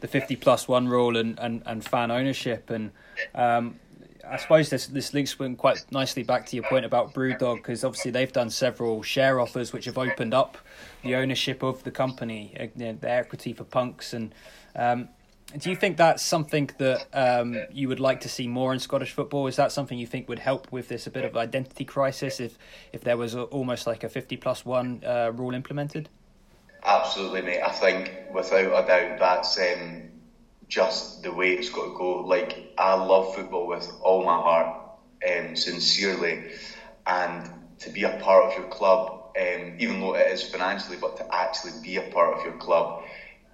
the 0.00 0.08
fifty 0.08 0.36
plus 0.36 0.66
one 0.66 0.88
rule 0.88 1.16
and, 1.16 1.38
and, 1.38 1.62
and 1.66 1.84
fan 1.84 2.10
ownership 2.10 2.70
and. 2.70 2.90
Um, 3.34 3.80
I 4.30 4.36
suppose 4.36 4.70
this 4.70 4.86
this 4.86 5.14
links 5.14 5.34
quite 5.34 5.84
nicely 5.90 6.22
back 6.22 6.46
to 6.46 6.56
your 6.56 6.64
point 6.64 6.84
about 6.84 7.14
BrewDog 7.14 7.56
because 7.56 7.84
obviously 7.84 8.10
they've 8.10 8.32
done 8.32 8.50
several 8.50 9.02
share 9.02 9.40
offers 9.40 9.72
which 9.72 9.86
have 9.86 9.98
opened 9.98 10.34
up 10.34 10.58
the 11.02 11.16
ownership 11.16 11.62
of 11.62 11.82
the 11.84 11.90
company, 11.90 12.54
uh, 12.58 12.66
the 12.76 13.10
equity 13.10 13.52
for 13.52 13.64
punks. 13.64 14.12
And 14.12 14.34
um, 14.76 15.08
do 15.56 15.70
you 15.70 15.76
think 15.76 15.96
that's 15.96 16.22
something 16.22 16.68
that 16.78 17.06
um, 17.14 17.56
you 17.72 17.88
would 17.88 18.00
like 18.00 18.20
to 18.20 18.28
see 18.28 18.46
more 18.46 18.72
in 18.72 18.78
Scottish 18.80 19.12
football? 19.12 19.46
Is 19.46 19.56
that 19.56 19.72
something 19.72 19.98
you 19.98 20.06
think 20.06 20.28
would 20.28 20.40
help 20.40 20.70
with 20.70 20.88
this 20.88 21.06
a 21.06 21.10
bit 21.10 21.24
of 21.24 21.36
identity 21.36 21.84
crisis 21.84 22.38
if 22.38 22.58
if 22.92 23.02
there 23.02 23.16
was 23.16 23.34
a, 23.34 23.42
almost 23.44 23.86
like 23.86 24.04
a 24.04 24.08
fifty 24.08 24.36
plus 24.36 24.64
one 24.64 25.02
uh, 25.06 25.32
rule 25.34 25.54
implemented? 25.54 26.08
Absolutely, 26.84 27.42
mate. 27.42 27.62
I 27.62 27.70
think 27.70 28.12
without 28.32 28.84
a 28.84 28.86
doubt 28.86 29.18
that's 29.18 29.58
um, 29.58 30.07
just 30.68 31.22
the 31.22 31.32
way 31.32 31.52
it's 31.52 31.70
got 31.70 31.84
to 31.84 31.94
go. 31.96 32.20
Like 32.24 32.72
I 32.78 32.94
love 32.94 33.34
football 33.34 33.66
with 33.66 33.90
all 34.02 34.24
my 34.24 34.36
heart, 34.36 34.76
um, 35.28 35.56
sincerely, 35.56 36.52
and 37.06 37.50
to 37.80 37.90
be 37.90 38.04
a 38.04 38.18
part 38.18 38.44
of 38.44 38.56
your 38.58 38.68
club 38.68 39.18
um, 39.38 39.76
even 39.78 40.00
though 40.00 40.14
it 40.14 40.30
is 40.32 40.42
financially, 40.42 40.96
but 40.96 41.16
to 41.18 41.34
actually 41.34 41.72
be 41.82 41.96
a 41.96 42.02
part 42.02 42.36
of 42.36 42.44
your 42.44 42.56
club, 42.56 43.04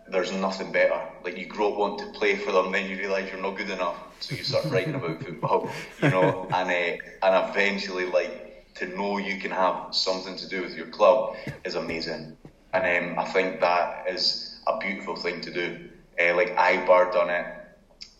there's 0.08 0.32
nothing 0.32 0.72
better. 0.72 1.00
Like 1.22 1.36
you 1.36 1.46
grow 1.46 1.72
up 1.72 1.78
wanting 1.78 2.12
to 2.12 2.18
play 2.18 2.36
for 2.36 2.52
them, 2.52 2.72
then 2.72 2.88
you 2.88 2.96
realise 2.96 3.30
you're 3.30 3.40
not 3.40 3.56
good 3.56 3.70
enough, 3.70 3.98
so 4.20 4.34
you 4.34 4.44
start 4.44 4.70
writing 4.70 4.94
about 4.94 5.22
football, 5.22 5.70
you 5.98 6.08
know, 6.08 6.48
and 6.52 6.70
uh, 6.70 6.96
and 7.22 7.50
eventually 7.50 8.06
like 8.06 8.74
to 8.76 8.86
know 8.86 9.18
you 9.18 9.38
can 9.38 9.50
have 9.50 9.94
something 9.94 10.36
to 10.36 10.48
do 10.48 10.62
with 10.62 10.74
your 10.74 10.88
club 10.88 11.36
is 11.64 11.74
amazing, 11.74 12.36
and 12.72 13.10
um, 13.12 13.18
I 13.18 13.24
think 13.24 13.60
that 13.60 14.04
is 14.08 14.60
a 14.66 14.78
beautiful 14.78 15.16
thing 15.16 15.40
to 15.42 15.52
do. 15.52 15.90
Uh, 16.20 16.34
like 16.36 16.54
Eibar 16.56 17.12
done 17.12 17.30
it, 17.30 17.46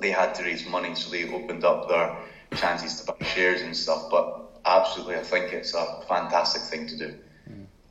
they 0.00 0.11
had 0.11 0.35
to 0.37 0.42
raise 0.42 0.66
money, 0.66 0.94
so 0.94 1.11
they 1.11 1.33
opened 1.33 1.64
up 1.64 1.88
their 1.88 2.16
chances 2.57 3.00
to 3.00 3.12
buy 3.12 3.26
shares 3.26 3.62
and 3.62 3.76
stuff, 3.76 4.11
but 4.11 4.61
absolutely, 4.64 5.16
I 5.16 5.22
think 5.22 5.52
it's 5.52 5.74
a 5.74 6.02
fantastic 6.09 6.62
thing 6.62 6.87
to 6.88 6.98
do 6.98 7.14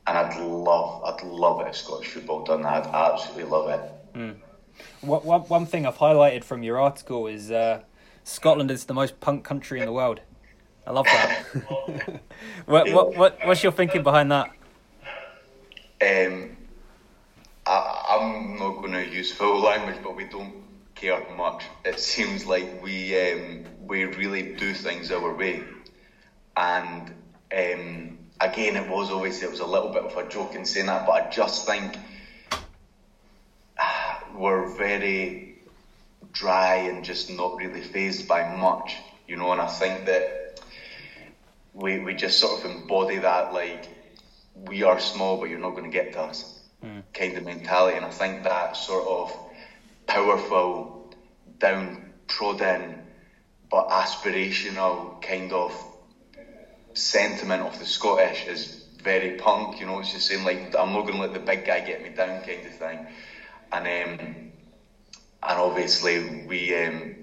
and 0.06 0.18
I'd 0.18 0.38
love, 0.40 1.02
I'd 1.04 1.22
love 1.26 1.60
it 1.60 1.68
if 1.68 1.76
Scottish 1.76 2.08
football 2.08 2.44
done 2.44 2.62
that. 2.62 2.86
I'd 2.86 3.12
absolutely 3.12 3.44
love 3.44 3.70
it. 3.70 3.92
Mm. 4.14 4.36
One, 5.00 5.42
one 5.42 5.66
thing 5.66 5.86
I've 5.86 5.96
highlighted 5.96 6.44
from 6.44 6.62
your 6.62 6.78
article 6.78 7.26
is 7.26 7.50
uh, 7.50 7.82
Scotland 8.22 8.70
is 8.70 8.84
the 8.84 8.94
most 8.94 9.20
punk 9.20 9.44
country 9.44 9.80
in 9.80 9.86
the 9.86 9.92
world. 9.92 10.20
I 10.86 10.90
love 10.90 11.06
that. 11.06 11.44
what, 12.66 12.92
what, 12.92 13.16
what, 13.16 13.38
what's 13.44 13.62
your 13.62 13.72
thinking 13.72 14.02
behind 14.02 14.30
that? 14.30 14.50
Um, 16.02 16.53
I, 17.66 18.04
I'm 18.20 18.58
not 18.58 18.80
going 18.80 18.92
to 18.92 19.06
use 19.06 19.32
foul 19.32 19.60
language, 19.60 19.96
but 20.02 20.14
we 20.14 20.24
don't 20.24 20.54
care 20.94 21.24
much. 21.36 21.64
It 21.84 21.98
seems 21.98 22.46
like 22.46 22.82
we 22.82 23.32
um, 23.32 23.64
we 23.80 24.04
really 24.04 24.54
do 24.54 24.74
things 24.74 25.10
our 25.10 25.34
way, 25.34 25.64
and 26.56 27.08
um, 27.54 28.18
again, 28.40 28.76
it 28.76 28.88
was 28.88 29.10
obviously 29.10 29.46
it 29.46 29.50
was 29.50 29.60
a 29.60 29.66
little 29.66 29.90
bit 29.90 30.04
of 30.04 30.16
a 30.16 30.28
joke 30.28 30.54
in 30.54 30.66
saying 30.66 30.86
that, 30.86 31.06
but 31.06 31.12
I 31.12 31.30
just 31.30 31.66
think 31.66 31.96
we're 34.34 34.68
very 34.76 35.58
dry 36.32 36.76
and 36.76 37.04
just 37.04 37.30
not 37.30 37.56
really 37.56 37.80
phased 37.80 38.28
by 38.28 38.54
much, 38.54 38.96
you 39.26 39.36
know. 39.36 39.52
And 39.52 39.60
I 39.60 39.68
think 39.68 40.04
that 40.04 40.60
we 41.72 41.98
we 41.98 42.12
just 42.14 42.38
sort 42.38 42.62
of 42.62 42.70
embody 42.70 43.18
that 43.18 43.54
like 43.54 43.88
we 44.54 44.82
are 44.82 45.00
small, 45.00 45.38
but 45.38 45.48
you're 45.48 45.58
not 45.58 45.70
going 45.70 45.84
to 45.84 45.90
get 45.90 46.12
to 46.12 46.20
us 46.20 46.53
mm. 46.84 47.02
kind 47.12 47.36
of 47.36 47.44
mentality. 47.44 47.96
And 47.96 48.06
I 48.06 48.10
think 48.10 48.44
that 48.44 48.76
sort 48.76 49.06
of 49.06 49.36
powerful, 50.06 51.14
downtrodden, 51.58 53.02
but 53.70 53.88
aspirational 53.88 55.20
kind 55.22 55.52
of 55.52 55.72
sentiment 56.92 57.62
of 57.62 57.78
the 57.78 57.86
Scottish 57.86 58.46
is 58.46 58.84
very 59.02 59.36
punk. 59.36 59.80
You 59.80 59.86
know, 59.86 60.00
it's 60.00 60.12
just 60.12 60.28
saying 60.28 60.44
like 60.44 60.74
I'm 60.78 60.92
not 60.92 61.02
going 61.02 61.14
to 61.14 61.20
let 61.20 61.32
the 61.32 61.40
big 61.40 61.64
guy 61.64 61.80
get 61.80 62.02
me 62.02 62.10
down, 62.10 62.42
kind 62.42 62.66
of 62.66 62.74
thing. 62.74 63.06
And 63.72 63.86
um, 63.86 64.20
and 65.42 65.58
obviously 65.60 66.44
we. 66.46 66.84
Um, 66.84 67.16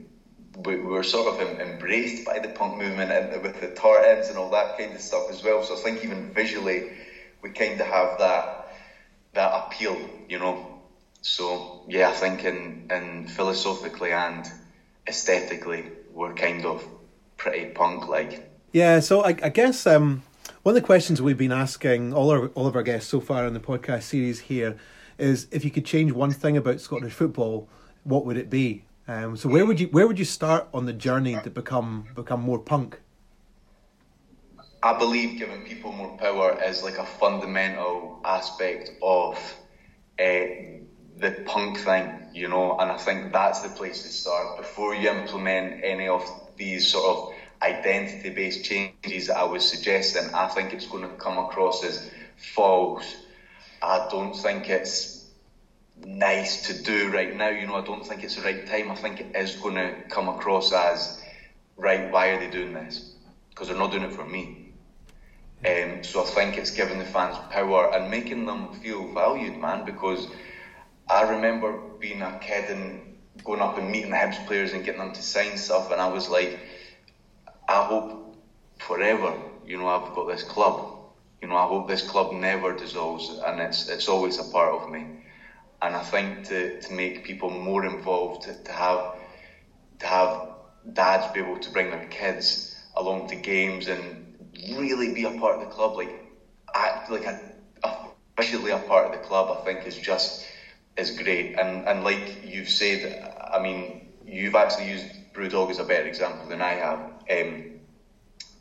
we, 0.66 0.76
we 0.76 0.84
were 0.84 1.04
sort 1.04 1.34
of 1.34 1.60
embraced 1.60 2.26
by 2.26 2.40
the 2.40 2.50
punk 2.50 2.78
movement 2.78 3.10
and 3.10 3.42
with 3.42 3.62
the 3.62 3.70
tartans 3.70 4.28
and 4.28 4.38
all 4.38 4.50
that 4.52 4.78
kind 4.78 4.94
of 4.94 5.00
stuff 5.00 5.30
as 5.30 5.42
well. 5.44 5.64
So 5.64 5.76
I 5.76 5.78
think 5.78 6.04
even 6.04 6.34
visually, 6.34 6.92
we 7.42 7.52
kind 7.52 7.80
of 7.80 7.88
have 7.88 8.20
that 8.20 8.61
that 9.34 9.52
appeal, 9.54 9.98
you 10.28 10.40
know. 10.40 10.82
So 11.22 11.84
yeah, 11.88 12.10
I 12.10 12.14
think 12.14 12.44
in, 12.44 12.88
in 12.92 13.28
philosophically 13.28 14.12
and 14.12 14.46
aesthetically, 15.08 15.86
we're 16.14 16.34
kind 16.34 16.66
of 16.66 16.84
pretty 17.38 17.72
punk 17.72 18.08
like. 18.08 18.50
Yeah, 18.72 19.00
so 19.00 19.24
I, 19.24 19.30
I 19.30 19.50
guess 19.50 19.86
um, 19.86 20.24
one 20.64 20.76
of 20.76 20.82
the 20.82 20.86
questions 20.86 21.22
we've 21.22 21.38
been 21.38 21.52
asking 21.52 22.14
all 22.14 22.32
our 22.32 22.48
all 22.50 22.68
of 22.68 22.76
our 22.76 22.84
guests 22.84 23.10
so 23.10 23.20
far 23.20 23.46
in 23.46 23.54
the 23.54 23.60
podcast 23.60 24.04
series 24.04 24.42
here 24.42 24.78
is 25.18 25.48
if 25.52 25.64
you 25.64 25.72
could 25.72 25.86
change 25.86 26.12
one 26.12 26.32
thing 26.32 26.58
about 26.58 26.82
Scottish 26.82 27.14
football, 27.14 27.70
what 28.04 28.26
would 28.26 28.38
it 28.38 28.50
be? 28.50 28.84
Um, 29.08 29.36
so 29.36 29.50
where 29.50 29.66
would 29.66 29.80
you 29.80 29.88
where 29.88 30.08
would 30.08 30.20
you 30.20 30.26
start 30.26 30.68
on 30.74 30.86
the 30.86 30.94
journey 30.94 31.38
to 31.44 31.50
become 31.50 32.06
become 32.16 32.42
more 32.42 32.60
punk? 32.60 33.00
I 34.84 34.98
believe 34.98 35.38
giving 35.38 35.64
people 35.64 35.92
more 35.92 36.18
power 36.18 36.58
is 36.64 36.84
like 36.84 36.98
a 36.98 37.06
fundamental 37.06 38.20
aspect 38.26 38.92
of 39.02 39.36
uh, 40.20 40.46
the 41.18 41.32
punk 41.46 41.78
thing, 41.80 42.30
you 42.34 42.48
know, 42.48 42.78
and 42.80 42.92
I 42.92 42.98
think 42.98 43.32
that's 43.32 43.62
the 43.62 43.70
place 43.70 44.02
to 44.04 44.10
start 44.10 44.58
before 44.58 44.96
you 44.96 45.10
implement 45.10 45.84
any 45.84 46.08
of 46.08 46.24
these 46.58 46.92
sort 46.92 47.06
of 47.06 47.34
identity 47.62 48.30
based 48.30 48.66
changes 48.66 49.10
that 49.28 49.38
I 49.38 49.44
was 49.44 49.48
suggesting, 49.48 50.10
I 50.14 50.48
think 50.48 50.54
it's 50.74 50.88
going 50.88 50.88
to 50.88 51.16
come 51.16 51.38
across 51.38 51.84
as 51.84 52.10
false. 52.36 53.16
I 53.82 54.08
don't 54.10 54.34
think 54.34 54.68
it's 54.70 55.30
nice 56.04 56.68
to 56.68 56.74
do 56.84 57.10
right 57.12 57.36
now. 57.36 57.50
You 57.50 57.68
know, 57.68 57.76
I 57.76 57.82
don't 57.82 58.06
think 58.06 58.24
it's 58.24 58.36
the 58.36 58.42
right 58.42 58.66
time. 58.66 58.92
I 58.92 58.96
think 58.96 59.20
it 59.20 59.36
is 59.36 59.56
going 59.56 59.76
to 59.76 59.94
come 60.10 60.28
across 60.30 60.72
as, 60.74 61.24
right, 61.78 62.12
why 62.12 62.28
are 62.30 62.40
they 62.40 62.50
doing 62.50 62.74
this? 62.74 63.16
Because 63.50 63.68
they're 63.68 63.78
not 63.78 63.92
doing 63.92 64.04
it 64.04 64.14
for 64.14 64.26
me. 64.26 64.61
Um, 65.66 66.04
so 66.04 66.22
I 66.22 66.26
think 66.26 66.58
it's 66.58 66.72
giving 66.72 66.98
the 66.98 67.06
fans 67.06 67.38
power 67.50 67.94
and 67.94 68.10
making 68.10 68.46
them 68.46 68.72
feel 68.72 69.06
valued, 69.08 69.60
man. 69.60 69.84
Because 69.84 70.28
I 71.10 71.22
remember 71.22 71.74
being 72.00 72.22
a 72.22 72.32
kid 72.42 72.70
and 72.70 73.02
going 73.44 73.62
up 73.62 73.78
and 73.78 73.92
meeting 73.92 74.12
the 74.12 74.16
Hibs 74.18 74.46
players 74.46 74.74
and 74.74 74.84
getting 74.84 75.00
them 75.00 75.14
to 75.14 75.22
sign 75.22 75.58
stuff, 75.58 75.92
and 75.92 76.02
I 76.02 76.08
was 76.08 76.30
like, 76.30 76.58
I 77.68 77.82
hope 77.82 78.36
forever, 78.80 79.38
you 79.66 79.78
know, 79.78 79.88
I've 79.88 80.14
got 80.14 80.28
this 80.28 80.44
club. 80.44 80.82
You 81.42 81.48
know, 81.48 81.56
I 81.56 81.66
hope 81.66 81.88
this 81.88 82.02
club 82.02 82.32
never 82.32 82.74
dissolves, 82.74 83.30
and 83.30 83.60
it's 83.60 83.88
it's 83.88 84.08
always 84.08 84.38
a 84.38 84.44
part 84.44 84.74
of 84.74 84.90
me. 84.90 85.08
And 85.82 85.96
I 85.96 86.02
think 86.02 86.44
to, 86.46 86.80
to 86.80 86.92
make 86.94 87.24
people 87.24 87.50
more 87.50 87.86
involved, 87.86 88.44
to, 88.44 88.54
to 88.54 88.72
have 88.72 89.04
to 90.00 90.06
have 90.08 90.40
dads 90.94 91.28
be 91.28 91.40
able 91.40 91.58
to 91.58 91.70
bring 91.70 91.90
their 91.90 92.06
kids 92.06 92.72
along 92.96 93.28
to 93.28 93.36
games 93.36 93.88
and 93.88 94.31
really 94.70 95.14
be 95.14 95.24
a 95.24 95.32
part 95.32 95.56
of 95.56 95.62
the 95.62 95.68
club, 95.68 95.96
like 95.96 96.12
act 96.74 97.10
like 97.10 97.26
a, 97.26 97.40
officially 98.38 98.72
a 98.72 98.78
part 98.80 99.06
of 99.06 99.12
the 99.12 99.18
club, 99.28 99.52
I 99.52 99.64
think 99.66 99.86
is 99.86 99.98
just 99.98 100.46
is 100.98 101.12
great. 101.12 101.56
And 101.58 101.88
and 101.88 102.04
like 102.04 102.44
you've 102.44 102.70
said, 102.70 103.30
I 103.52 103.60
mean, 103.60 104.14
you've 104.26 104.56
actually 104.56 104.90
used 104.90 105.34
Brewdog 105.34 105.70
as 105.70 105.80
a 105.80 105.84
better 105.84 106.06
example 106.06 106.48
than 106.48 106.62
I 106.62 106.74
have. 106.76 107.00
Um, 107.30 107.80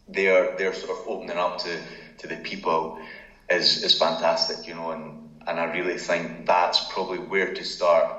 they're 0.08 0.56
they're 0.56 0.74
sort 0.74 0.98
of 0.98 1.06
opening 1.06 1.36
up 1.36 1.58
to, 1.58 1.78
to 2.18 2.26
the 2.26 2.36
people 2.36 3.00
is 3.48 3.82
is 3.82 3.98
fantastic, 3.98 4.66
you 4.66 4.74
know, 4.74 4.90
and 4.90 5.40
and 5.46 5.58
I 5.58 5.64
really 5.64 5.96
think 5.98 6.46
that's 6.46 6.80
probably 6.92 7.18
where 7.18 7.54
to 7.54 7.64
start. 7.64 8.16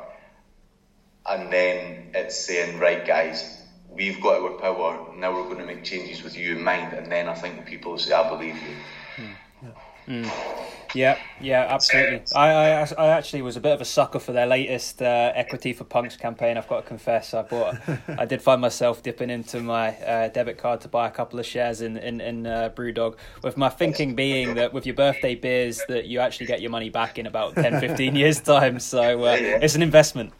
And 1.25 1.51
then 1.53 2.11
it's 2.15 2.45
saying, 2.45 2.79
right, 2.79 3.05
guys, 3.05 3.60
we've 3.91 4.21
got 4.21 4.41
our 4.41 4.51
power. 4.51 5.13
Now 5.15 5.33
we're 5.33 5.43
going 5.43 5.59
to 5.59 5.65
make 5.65 5.83
changes 5.83 6.23
with 6.23 6.37
you 6.37 6.55
in 6.57 6.63
mind, 6.63 6.93
and 6.93 7.11
then 7.11 7.27
I 7.27 7.33
think 7.33 7.57
the 7.57 7.63
people 7.63 7.91
will 7.91 7.99
say, 7.99 8.13
I 8.13 8.27
believe 8.29 8.55
you. 8.55 9.23
Mm. 9.23 9.73
Mm. 10.07 10.31
Yeah, 10.93 11.17
yeah, 11.39 11.67
absolutely. 11.69 12.21
I, 12.35 12.81
I, 12.81 12.87
I 12.97 13.07
actually 13.09 13.43
was 13.43 13.55
a 13.55 13.61
bit 13.61 13.71
of 13.71 13.79
a 13.79 13.85
sucker 13.85 14.19
for 14.19 14.33
their 14.33 14.45
latest 14.45 15.01
uh, 15.01 15.31
Equity 15.35 15.71
for 15.71 15.85
Punks 15.85 16.17
campaign. 16.17 16.57
I've 16.57 16.67
got 16.67 16.81
to 16.81 16.87
confess, 16.87 17.33
I 17.33 17.43
bought, 17.43 17.77
I 18.07 18.25
did 18.25 18.41
find 18.41 18.59
myself 18.59 19.01
dipping 19.01 19.29
into 19.29 19.61
my 19.61 19.95
uh, 19.99 20.27
debit 20.29 20.57
card 20.57 20.81
to 20.81 20.89
buy 20.89 21.07
a 21.07 21.11
couple 21.11 21.39
of 21.39 21.45
shares 21.45 21.81
in 21.81 21.97
in, 21.97 22.19
in 22.19 22.45
uh, 22.45 22.71
BrewDog. 22.75 23.15
With 23.43 23.55
my 23.55 23.69
thinking 23.69 24.15
being 24.15 24.55
that 24.55 24.73
with 24.73 24.85
your 24.85 24.95
birthday 24.95 25.35
beers, 25.35 25.81
that 25.87 26.07
you 26.07 26.19
actually 26.19 26.47
get 26.47 26.61
your 26.61 26.71
money 26.71 26.89
back 26.89 27.17
in 27.17 27.25
about 27.25 27.55
10, 27.55 27.79
15 27.79 28.15
years 28.15 28.41
time. 28.41 28.79
So 28.79 29.23
uh, 29.23 29.37
it's 29.39 29.75
an 29.75 29.81
investment. 29.81 30.33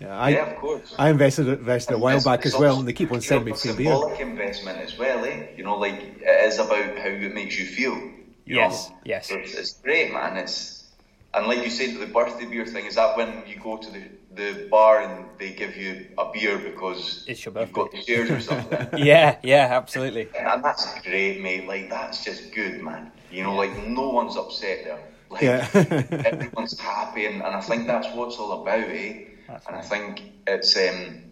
Yeah, 0.00 0.18
I, 0.18 0.28
yeah, 0.30 0.50
of 0.50 0.56
course. 0.58 0.94
I 0.98 1.10
invested 1.10 1.48
invested 1.48 1.94
a 1.94 1.98
while 1.98 2.22
back 2.22 2.46
as 2.46 2.56
well, 2.56 2.78
and 2.78 2.86
they 2.86 2.92
keep 2.92 3.10
on 3.10 3.20
sending 3.20 3.46
me 3.46 3.52
free 3.52 3.72
beer. 3.74 3.92
Symbolic 3.92 4.20
investment 4.20 4.78
as 4.78 4.96
well, 4.96 5.24
eh? 5.24 5.48
You 5.56 5.64
know, 5.64 5.76
like 5.76 6.00
it 6.20 6.44
is 6.46 6.58
about 6.58 6.98
how 6.98 7.08
it 7.08 7.34
makes 7.34 7.58
you 7.58 7.66
feel. 7.66 7.94
You 8.44 8.56
yes, 8.56 8.90
know? 8.90 8.96
yes. 9.04 9.30
It's, 9.30 9.54
it's 9.54 9.72
great, 9.80 10.12
man. 10.12 10.36
It's 10.36 10.78
and 11.34 11.46
like 11.46 11.62
you 11.62 11.70
said, 11.70 11.98
the 11.98 12.06
birthday 12.06 12.46
beer 12.46 12.64
thing 12.64 12.86
is 12.86 12.94
that 12.94 13.16
when 13.16 13.42
you 13.46 13.56
go 13.60 13.76
to 13.76 13.90
the, 13.90 14.02
the 14.34 14.68
bar 14.70 15.02
and 15.02 15.26
they 15.38 15.52
give 15.52 15.76
you 15.76 16.06
a 16.16 16.32
beer 16.32 16.58
because 16.58 17.24
it's 17.28 17.44
your 17.44 17.52
birthday. 17.52 17.66
you've 17.66 17.74
got 17.74 17.90
the 17.92 18.02
shares 18.02 18.30
or 18.30 18.40
something. 18.52 18.98
yeah, 19.04 19.36
yeah, 19.42 19.68
absolutely. 19.70 20.28
And 20.38 20.64
that's 20.64 21.00
great, 21.02 21.42
mate. 21.42 21.66
Like 21.66 21.90
that's 21.90 22.24
just 22.24 22.52
good, 22.54 22.80
man. 22.82 23.12
You 23.30 23.42
know, 23.42 23.54
like 23.54 23.86
no 23.86 24.08
one's 24.08 24.36
upset 24.36 24.84
there. 24.84 25.00
Like 25.30 25.42
yeah. 25.42 25.68
everyone's 25.74 26.78
happy, 26.78 27.26
and, 27.26 27.42
and 27.42 27.54
I 27.54 27.60
think 27.60 27.86
that's 27.86 28.08
what 28.14 28.28
it's 28.28 28.38
all 28.38 28.62
about, 28.62 28.88
eh? 28.88 29.24
That's 29.48 29.68
and 29.68 29.76
nice. 29.76 29.86
I 29.86 29.88
think 29.88 30.22
it's 30.46 30.76
um, 30.76 31.22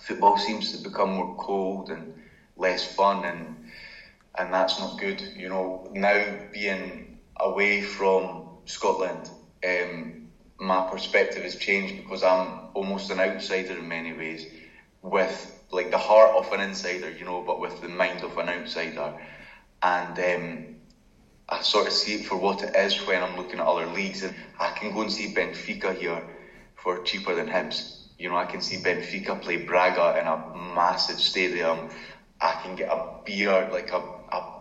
football 0.00 0.38
seems 0.38 0.72
to 0.72 0.78
become 0.88 1.14
more 1.14 1.36
cold 1.36 1.90
and 1.90 2.14
less 2.56 2.94
fun, 2.94 3.24
and 3.24 3.70
and 4.38 4.54
that's 4.54 4.78
not 4.80 4.98
good. 4.98 5.20
You 5.36 5.48
know, 5.48 5.88
now 5.92 6.38
being 6.52 7.18
away 7.38 7.82
from 7.82 8.48
Scotland, 8.66 9.30
um, 9.66 10.28
my 10.58 10.88
perspective 10.90 11.42
has 11.44 11.56
changed 11.56 11.96
because 11.96 12.22
I'm 12.22 12.70
almost 12.74 13.10
an 13.10 13.20
outsider 13.20 13.76
in 13.78 13.88
many 13.88 14.12
ways, 14.12 14.46
with 15.02 15.54
like 15.70 15.90
the 15.90 15.98
heart 15.98 16.34
of 16.36 16.52
an 16.52 16.60
insider, 16.60 17.10
you 17.10 17.24
know, 17.24 17.42
but 17.42 17.60
with 17.60 17.80
the 17.82 17.88
mind 17.88 18.22
of 18.22 18.38
an 18.38 18.48
outsider, 18.48 19.14
and 19.82 20.18
um, 20.18 20.76
I 21.48 21.62
sort 21.62 21.86
of 21.88 21.92
see 21.92 22.16
it 22.20 22.26
for 22.26 22.36
what 22.36 22.62
it 22.62 22.74
is 22.76 23.06
when 23.06 23.22
I'm 23.22 23.36
looking 23.36 23.60
at 23.60 23.66
other 23.66 23.86
leagues, 23.86 24.22
and 24.22 24.34
I 24.58 24.70
can 24.72 24.92
go 24.92 25.02
and 25.02 25.12
see 25.12 25.34
Benfica 25.34 25.96
here 25.96 26.22
for 26.82 27.02
cheaper 27.02 27.34
than 27.34 27.48
Hibs. 27.48 27.96
You 28.18 28.28
know, 28.30 28.36
I 28.36 28.46
can 28.46 28.60
see 28.60 28.76
Benfica 28.76 29.40
play 29.40 29.56
Braga 29.56 30.18
in 30.18 30.26
a 30.26 30.74
massive 30.74 31.20
stadium. 31.20 31.90
I 32.40 32.52
can 32.62 32.76
get 32.76 32.88
a 32.90 33.20
beer 33.24 33.68
like 33.70 33.90
a 33.92 34.18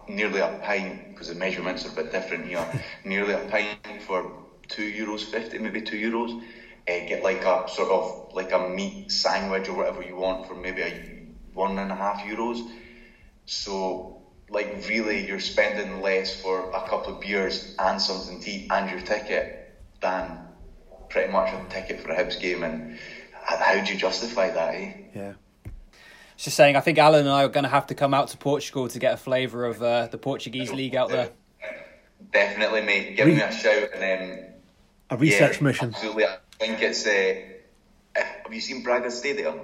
nearly 0.07 0.39
a 0.39 0.59
pint 0.63 1.09
because 1.09 1.27
the 1.27 1.35
measurements 1.35 1.85
are 1.85 1.89
a 1.89 1.95
bit 1.95 2.11
different 2.11 2.47
here. 2.47 2.65
nearly 3.03 3.33
a 3.33 3.39
pint 3.49 4.01
for 4.01 4.31
two 4.67 4.83
euros 4.83 5.23
fifty, 5.23 5.57
maybe 5.57 5.81
two 5.81 5.97
euros. 5.97 6.41
Uh, 6.87 7.05
get 7.05 7.21
like 7.21 7.43
a 7.43 7.67
sort 7.67 7.89
of 7.89 8.33
like 8.33 8.51
a 8.53 8.69
meat 8.69 9.11
sandwich 9.11 9.67
or 9.67 9.73
whatever 9.73 10.01
you 10.01 10.15
want 10.15 10.47
for 10.47 10.55
maybe 10.55 10.81
a 10.81 11.25
one 11.53 11.77
and 11.77 11.91
a 11.91 11.95
half 11.95 12.21
euros. 12.21 12.67
So 13.45 14.21
like 14.49 14.85
really, 14.87 15.27
you're 15.27 15.39
spending 15.39 16.01
less 16.01 16.41
for 16.41 16.71
a 16.71 16.87
couple 16.87 17.15
of 17.15 17.21
beers 17.21 17.75
and 17.77 18.01
something 18.01 18.39
to 18.39 18.49
eat 18.49 18.71
and 18.71 18.89
your 18.89 19.01
ticket 19.01 19.75
than 19.99 20.46
pretty 21.09 21.31
much 21.31 21.53
a 21.53 21.65
ticket 21.69 22.01
for 22.01 22.11
a 22.11 22.15
Hibs 22.15 22.39
game. 22.39 22.63
And 22.63 22.97
how 23.43 23.83
do 23.83 23.93
you 23.93 23.99
justify 23.99 24.51
that? 24.51 24.75
Eh? 24.75 24.93
Yeah 25.15 25.33
just 26.37 26.55
saying, 26.55 26.75
I 26.75 26.81
think 26.81 26.97
Alan 26.99 27.21
and 27.21 27.29
I 27.29 27.43
are 27.43 27.49
going 27.49 27.63
to 27.63 27.69
have 27.69 27.87
to 27.87 27.95
come 27.95 28.13
out 28.13 28.29
to 28.29 28.37
Portugal 28.37 28.87
to 28.87 28.99
get 28.99 29.13
a 29.13 29.17
flavour 29.17 29.65
of 29.65 29.81
uh, 29.81 30.07
the 30.07 30.17
Portuguese 30.17 30.71
league 30.71 30.95
out 30.95 31.09
there. 31.09 31.31
Definitely, 32.31 32.81
mate. 32.81 33.17
Give 33.17 33.25
Re- 33.25 33.35
me 33.35 33.41
a 33.41 33.51
shout 33.51 33.89
and 33.93 34.01
then 34.01 34.53
a 35.09 35.17
research 35.17 35.57
yeah, 35.57 35.63
mission. 35.63 35.89
Absolutely, 35.89 36.25
I 36.25 36.37
think 36.59 36.81
it's. 36.81 37.05
Uh, 37.05 37.35
have 38.15 38.53
you 38.53 38.61
seen 38.61 38.83
Braga 38.83 39.09
Stadium? 39.11 39.59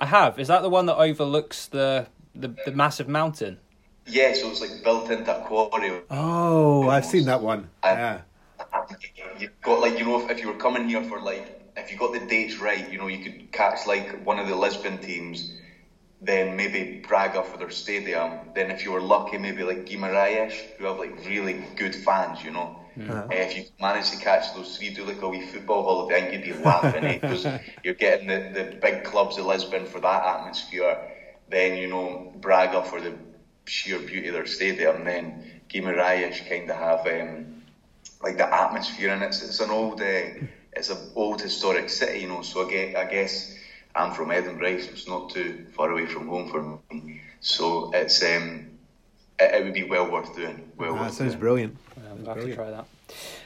I 0.00 0.06
have. 0.06 0.38
Is 0.38 0.48
that 0.48 0.62
the 0.62 0.68
one 0.68 0.86
that 0.86 0.96
overlooks 0.96 1.66
the 1.66 2.06
the, 2.34 2.54
the 2.64 2.72
massive 2.72 3.08
mountain? 3.08 3.58
Yeah, 4.06 4.34
so 4.34 4.50
it's 4.50 4.60
like 4.60 4.82
built 4.82 5.10
into 5.10 5.34
a 5.34 5.44
quarry. 5.44 6.02
Oh, 6.10 6.16
almost. 6.16 6.92
I've 6.92 7.06
seen 7.06 7.24
that 7.26 7.40
one. 7.40 7.70
And 7.82 7.98
yeah. 7.98 8.20
You've 9.38 9.60
got 9.62 9.80
like 9.80 9.98
you 9.98 10.04
know 10.04 10.20
if, 10.20 10.30
if 10.30 10.40
you 10.40 10.48
were 10.48 10.58
coming 10.58 10.88
here 10.88 11.02
for 11.02 11.20
like 11.20 11.60
if 11.76 11.90
you 11.90 11.96
got 11.98 12.12
the 12.12 12.20
dates 12.20 12.56
right, 12.56 12.90
you 12.90 12.98
know 12.98 13.08
you 13.08 13.22
could 13.22 13.52
catch 13.52 13.86
like 13.86 14.24
one 14.24 14.38
of 14.38 14.46
the 14.46 14.54
Lisbon 14.54 14.98
teams 14.98 15.52
then 16.24 16.56
maybe 16.56 17.02
Braga 17.06 17.42
for 17.42 17.58
their 17.58 17.70
stadium. 17.70 18.50
Then 18.54 18.70
if 18.70 18.84
you 18.84 18.92
were 18.92 19.00
lucky, 19.00 19.36
maybe 19.36 19.62
like 19.62 19.84
Guimarães, 19.84 20.52
who 20.76 20.84
have 20.86 20.98
like 20.98 21.24
really 21.26 21.64
good 21.76 21.94
fans, 21.94 22.42
you 22.42 22.50
know. 22.50 22.80
Uh, 23.30 23.34
if 23.34 23.56
you 23.56 23.64
manage 23.80 24.10
to 24.10 24.16
catch 24.16 24.54
those 24.54 24.76
three, 24.76 24.90
do 24.90 25.04
like 25.04 25.20
a 25.20 25.28
wee 25.28 25.44
football 25.46 25.82
holiday, 25.82 26.24
and 26.24 26.32
you'd 26.32 26.56
be 26.56 26.64
laughing 26.64 27.04
eh? 27.04 27.18
because 27.18 27.46
you're 27.82 27.94
getting 27.94 28.28
the, 28.28 28.50
the 28.54 28.76
big 28.76 29.04
clubs 29.04 29.36
of 29.36 29.46
Lisbon 29.46 29.84
for 29.84 30.00
that 30.00 30.24
atmosphere. 30.24 31.10
Then 31.48 31.76
you 31.76 31.88
know 31.88 32.32
Braga 32.36 32.82
for 32.84 33.00
the 33.00 33.12
sheer 33.66 33.98
beauty 33.98 34.28
of 34.28 34.34
their 34.34 34.46
stadium. 34.46 35.04
Then 35.04 35.60
Guimarães 35.68 36.48
kind 36.48 36.70
of 36.70 36.76
have 36.76 37.06
um, 37.06 37.53
like 38.24 38.38
the 38.38 38.52
atmosphere, 38.52 39.10
and 39.10 39.22
it's 39.22 39.42
it's 39.42 39.60
an 39.60 39.70
old 39.70 40.00
uh, 40.00 40.22
it's 40.72 40.90
an 40.90 40.98
old 41.14 41.40
historic 41.40 41.88
city, 41.90 42.20
you 42.20 42.28
know. 42.28 42.42
So 42.42 42.66
I 42.66 42.70
guess, 42.70 42.96
I 42.96 43.04
guess 43.10 43.58
I'm 43.94 44.12
from 44.12 44.30
Edinburgh, 44.30 44.80
so 44.80 44.90
it's 44.92 45.06
not 45.06 45.30
too 45.30 45.66
far 45.76 45.90
away 45.90 46.06
from 46.06 46.26
home 46.26 46.48
for 46.48 46.80
me. 46.92 47.20
So 47.40 47.92
it's 47.92 48.22
um, 48.22 48.70
it, 49.38 49.54
it 49.54 49.64
would 49.64 49.74
be 49.74 49.84
well 49.84 50.10
worth 50.10 50.34
doing. 50.34 50.72
Well, 50.76 50.94
that 50.94 51.02
worth 51.02 51.14
sounds 51.14 51.32
doing. 51.32 51.40
brilliant. 51.40 51.76
Yeah, 51.96 52.30
I'll 52.30 52.34
have 52.34 52.44
to 52.44 52.54
try 52.54 52.70
that. 52.70 52.86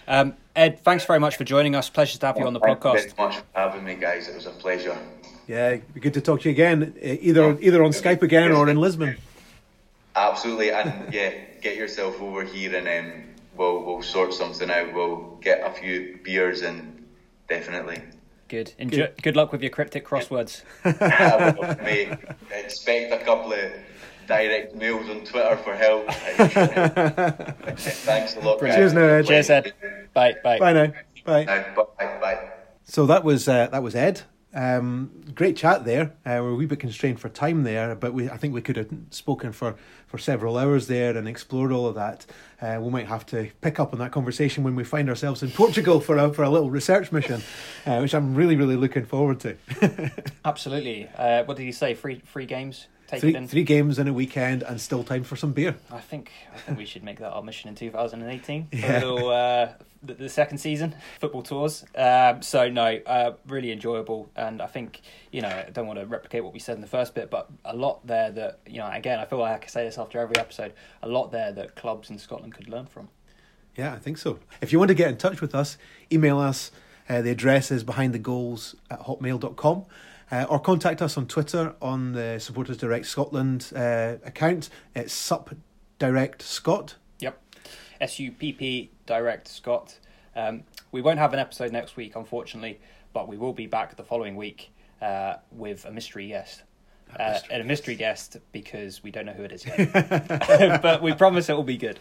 Um, 0.06 0.34
Ed, 0.56 0.80
thanks 0.80 1.04
very 1.04 1.18
much 1.18 1.36
for 1.36 1.44
joining 1.44 1.74
us. 1.74 1.90
Pleasure 1.90 2.18
to 2.18 2.26
have 2.26 2.38
you 2.38 2.46
on 2.46 2.54
the 2.54 2.60
Thank 2.60 2.80
podcast. 2.80 3.00
Thanks 3.00 3.18
much 3.18 3.36
for 3.36 3.44
having 3.54 3.84
me, 3.84 3.96
guys. 3.96 4.28
It 4.28 4.36
was 4.36 4.46
a 4.46 4.50
pleasure. 4.50 4.96
Yeah, 5.46 5.76
be 5.92 6.00
good 6.00 6.14
to 6.14 6.20
talk 6.20 6.42
to 6.42 6.48
you 6.48 6.52
again, 6.52 6.94
either 7.00 7.58
either 7.60 7.82
on 7.82 7.90
Skype 7.90 8.22
again 8.22 8.52
or 8.52 8.68
in 8.68 8.78
Lisbon. 8.78 9.16
Absolutely, 10.14 10.70
and 10.70 11.12
yeah, 11.12 11.32
get 11.60 11.76
yourself 11.76 12.20
over 12.20 12.44
here 12.44 12.74
and 12.74 12.88
um, 12.88 13.27
we'll 13.58 13.84
we'll 13.84 14.02
sort 14.02 14.32
something 14.32 14.70
out. 14.70 14.94
We'll 14.94 15.38
get 15.42 15.60
a 15.66 15.70
few 15.72 16.18
beers 16.22 16.62
and 16.62 17.06
definitely. 17.48 18.00
Good. 18.48 18.72
Enjoy, 18.78 18.96
good. 18.96 19.22
good 19.22 19.36
luck 19.36 19.52
with 19.52 19.60
your 19.60 19.70
cryptic 19.70 20.06
crosswords. 20.06 20.62
mate, 21.82 22.16
expect 22.50 23.12
a 23.12 23.18
couple 23.22 23.52
of 23.52 23.72
direct 24.26 24.74
mails 24.74 25.10
on 25.10 25.24
Twitter 25.24 25.56
for 25.58 25.74
help. 25.74 26.10
Thanks 27.76 28.36
a 28.36 28.40
lot. 28.40 28.60
Cheers, 28.60 28.94
now, 28.94 29.02
Ed. 29.02 29.26
Cheers, 29.26 29.50
Ed. 29.50 29.74
Bye, 30.14 30.36
bye. 30.42 30.58
Bye 30.58 30.72
now. 30.72 30.92
Bye. 31.24 31.44
bye, 31.44 32.18
bye. 32.20 32.50
So 32.84 33.04
that 33.06 33.22
was 33.22 33.48
uh, 33.48 33.66
that 33.66 33.82
was 33.82 33.94
Ed. 33.94 34.22
Um, 34.58 35.12
great 35.36 35.56
chat 35.56 35.84
there. 35.84 36.14
Uh, 36.26 36.42
we're 36.42 36.50
a 36.50 36.54
wee 36.56 36.66
bit 36.66 36.80
constrained 36.80 37.20
for 37.20 37.28
time 37.28 37.62
there, 37.62 37.94
but 37.94 38.12
we 38.12 38.28
I 38.28 38.36
think 38.36 38.54
we 38.54 38.60
could 38.60 38.76
have 38.76 38.88
spoken 39.10 39.52
for, 39.52 39.76
for 40.08 40.18
several 40.18 40.58
hours 40.58 40.88
there 40.88 41.16
and 41.16 41.28
explored 41.28 41.70
all 41.70 41.86
of 41.86 41.94
that. 41.94 42.26
Uh, 42.60 42.80
we 42.82 42.90
might 42.90 43.06
have 43.06 43.24
to 43.26 43.50
pick 43.60 43.78
up 43.78 43.92
on 43.92 44.00
that 44.00 44.10
conversation 44.10 44.64
when 44.64 44.74
we 44.74 44.82
find 44.82 45.08
ourselves 45.08 45.44
in 45.44 45.52
Portugal 45.52 46.00
for 46.00 46.16
a 46.16 46.34
for 46.34 46.42
a 46.42 46.50
little 46.50 46.70
research 46.70 47.12
mission, 47.12 47.40
uh, 47.86 48.00
which 48.00 48.12
I'm 48.16 48.34
really 48.34 48.56
really 48.56 48.74
looking 48.74 49.04
forward 49.04 49.38
to. 49.40 49.56
Absolutely. 50.44 51.08
Uh, 51.16 51.44
what 51.44 51.56
did 51.56 51.62
you 51.62 51.72
say? 51.72 51.94
Free 51.94 52.20
free 52.24 52.46
games. 52.46 52.88
Take 53.08 53.20
three, 53.20 53.30
it 53.30 53.36
in. 53.36 53.48
three 53.48 53.64
games 53.64 53.98
in 53.98 54.06
a 54.06 54.12
weekend 54.12 54.62
and 54.62 54.80
still 54.80 55.02
time 55.02 55.24
for 55.24 55.34
some 55.34 55.52
beer. 55.52 55.74
I 55.90 55.98
think 56.00 56.30
I 56.54 56.58
think 56.58 56.78
we 56.78 56.84
should 56.84 57.02
make 57.02 57.18
that 57.18 57.30
our 57.30 57.42
mission 57.42 57.68
in 57.68 57.74
2018 57.74 58.68
Yeah. 58.72 58.98
little, 59.00 59.28
uh, 59.30 59.68
the, 60.02 60.14
the 60.14 60.28
second 60.28 60.58
season 60.58 60.94
football 61.20 61.42
tours. 61.42 61.84
Um, 61.96 62.40
so 62.42 62.68
no, 62.68 63.00
uh, 63.04 63.32
really 63.48 63.72
enjoyable, 63.72 64.30
and 64.36 64.62
I 64.62 64.66
think 64.66 65.00
you 65.32 65.42
know 65.42 65.48
I 65.48 65.70
don't 65.70 65.86
want 65.88 65.98
to 65.98 66.06
replicate 66.06 66.44
what 66.44 66.52
we 66.52 66.60
said 66.60 66.76
in 66.76 66.80
the 66.80 66.86
first 66.86 67.14
bit, 67.16 67.30
but 67.30 67.50
a 67.64 67.74
lot 67.74 68.06
there 68.06 68.30
that 68.30 68.60
you 68.66 68.78
know 68.78 68.88
again 68.92 69.18
I 69.18 69.24
feel 69.24 69.40
like 69.40 69.64
I 69.64 69.66
say 69.66 69.84
this 69.84 69.98
after 69.98 70.20
every 70.20 70.36
episode. 70.36 70.72
A 71.02 71.08
lot 71.08 71.32
there 71.32 71.50
that 71.52 71.74
clubs 71.74 72.10
in 72.10 72.18
Scotland 72.18 72.54
could 72.54 72.68
learn 72.68 72.86
from. 72.86 73.08
Yeah, 73.76 73.92
I 73.94 73.98
think 73.98 74.18
so. 74.18 74.38
If 74.60 74.72
you 74.72 74.78
want 74.78 74.88
to 74.88 74.94
get 74.94 75.08
in 75.08 75.16
touch 75.16 75.40
with 75.40 75.54
us, 75.54 75.78
email 76.12 76.38
us. 76.38 76.70
Uh, 77.08 77.22
the 77.22 77.30
address 77.30 77.70
is 77.70 77.84
behind 77.84 78.12
the 78.12 78.18
goals 78.18 78.74
at 78.90 79.00
hotmail.com. 79.00 79.84
Uh, 80.30 80.44
or 80.50 80.60
contact 80.60 81.00
us 81.00 81.16
on 81.16 81.26
Twitter 81.26 81.74
on 81.80 82.12
the 82.12 82.38
Supporters 82.38 82.76
Direct 82.76 83.06
Scotland 83.06 83.72
uh, 83.74 84.16
account. 84.24 84.68
It's 84.94 85.12
Sup 85.12 85.54
Direct 85.98 86.42
Scott. 86.42 86.96
Yep. 87.20 87.40
S 88.00 88.18
U 88.18 88.30
P 88.32 88.52
P 88.52 88.90
Direct 89.06 89.48
Scott. 89.48 89.98
Um, 90.36 90.64
we 90.92 91.00
won't 91.00 91.18
have 91.18 91.32
an 91.32 91.38
episode 91.38 91.72
next 91.72 91.96
week, 91.96 92.14
unfortunately, 92.14 92.78
but 93.12 93.26
we 93.26 93.36
will 93.38 93.54
be 93.54 93.66
back 93.66 93.96
the 93.96 94.04
following 94.04 94.36
week 94.36 94.70
uh, 95.00 95.36
with 95.50 95.84
a 95.86 95.90
mystery 95.90 96.28
guest. 96.28 96.62
Uh, 97.18 97.38
and 97.50 97.62
a 97.62 97.64
mystery 97.64 97.94
guest 97.94 98.36
because 98.52 99.02
we 99.02 99.10
don't 99.10 99.24
know 99.24 99.32
who 99.32 99.42
it 99.42 99.50
is 99.50 99.64
yet. 99.64 100.82
but 100.82 101.00
we 101.02 101.14
promise 101.14 101.48
it 101.48 101.54
will 101.54 101.62
be 101.62 101.78
good. 101.78 101.98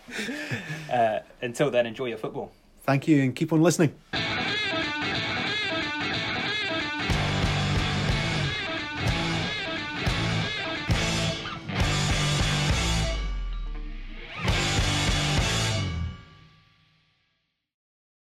Uh, 0.91 1.19
until 1.41 1.71
then, 1.71 1.85
enjoy 1.85 2.07
your 2.07 2.17
football. 2.17 2.51
Thank 2.83 3.07
you 3.07 3.21
and 3.21 3.33
keep 3.33 3.53
on 3.53 3.61
listening. 3.61 3.95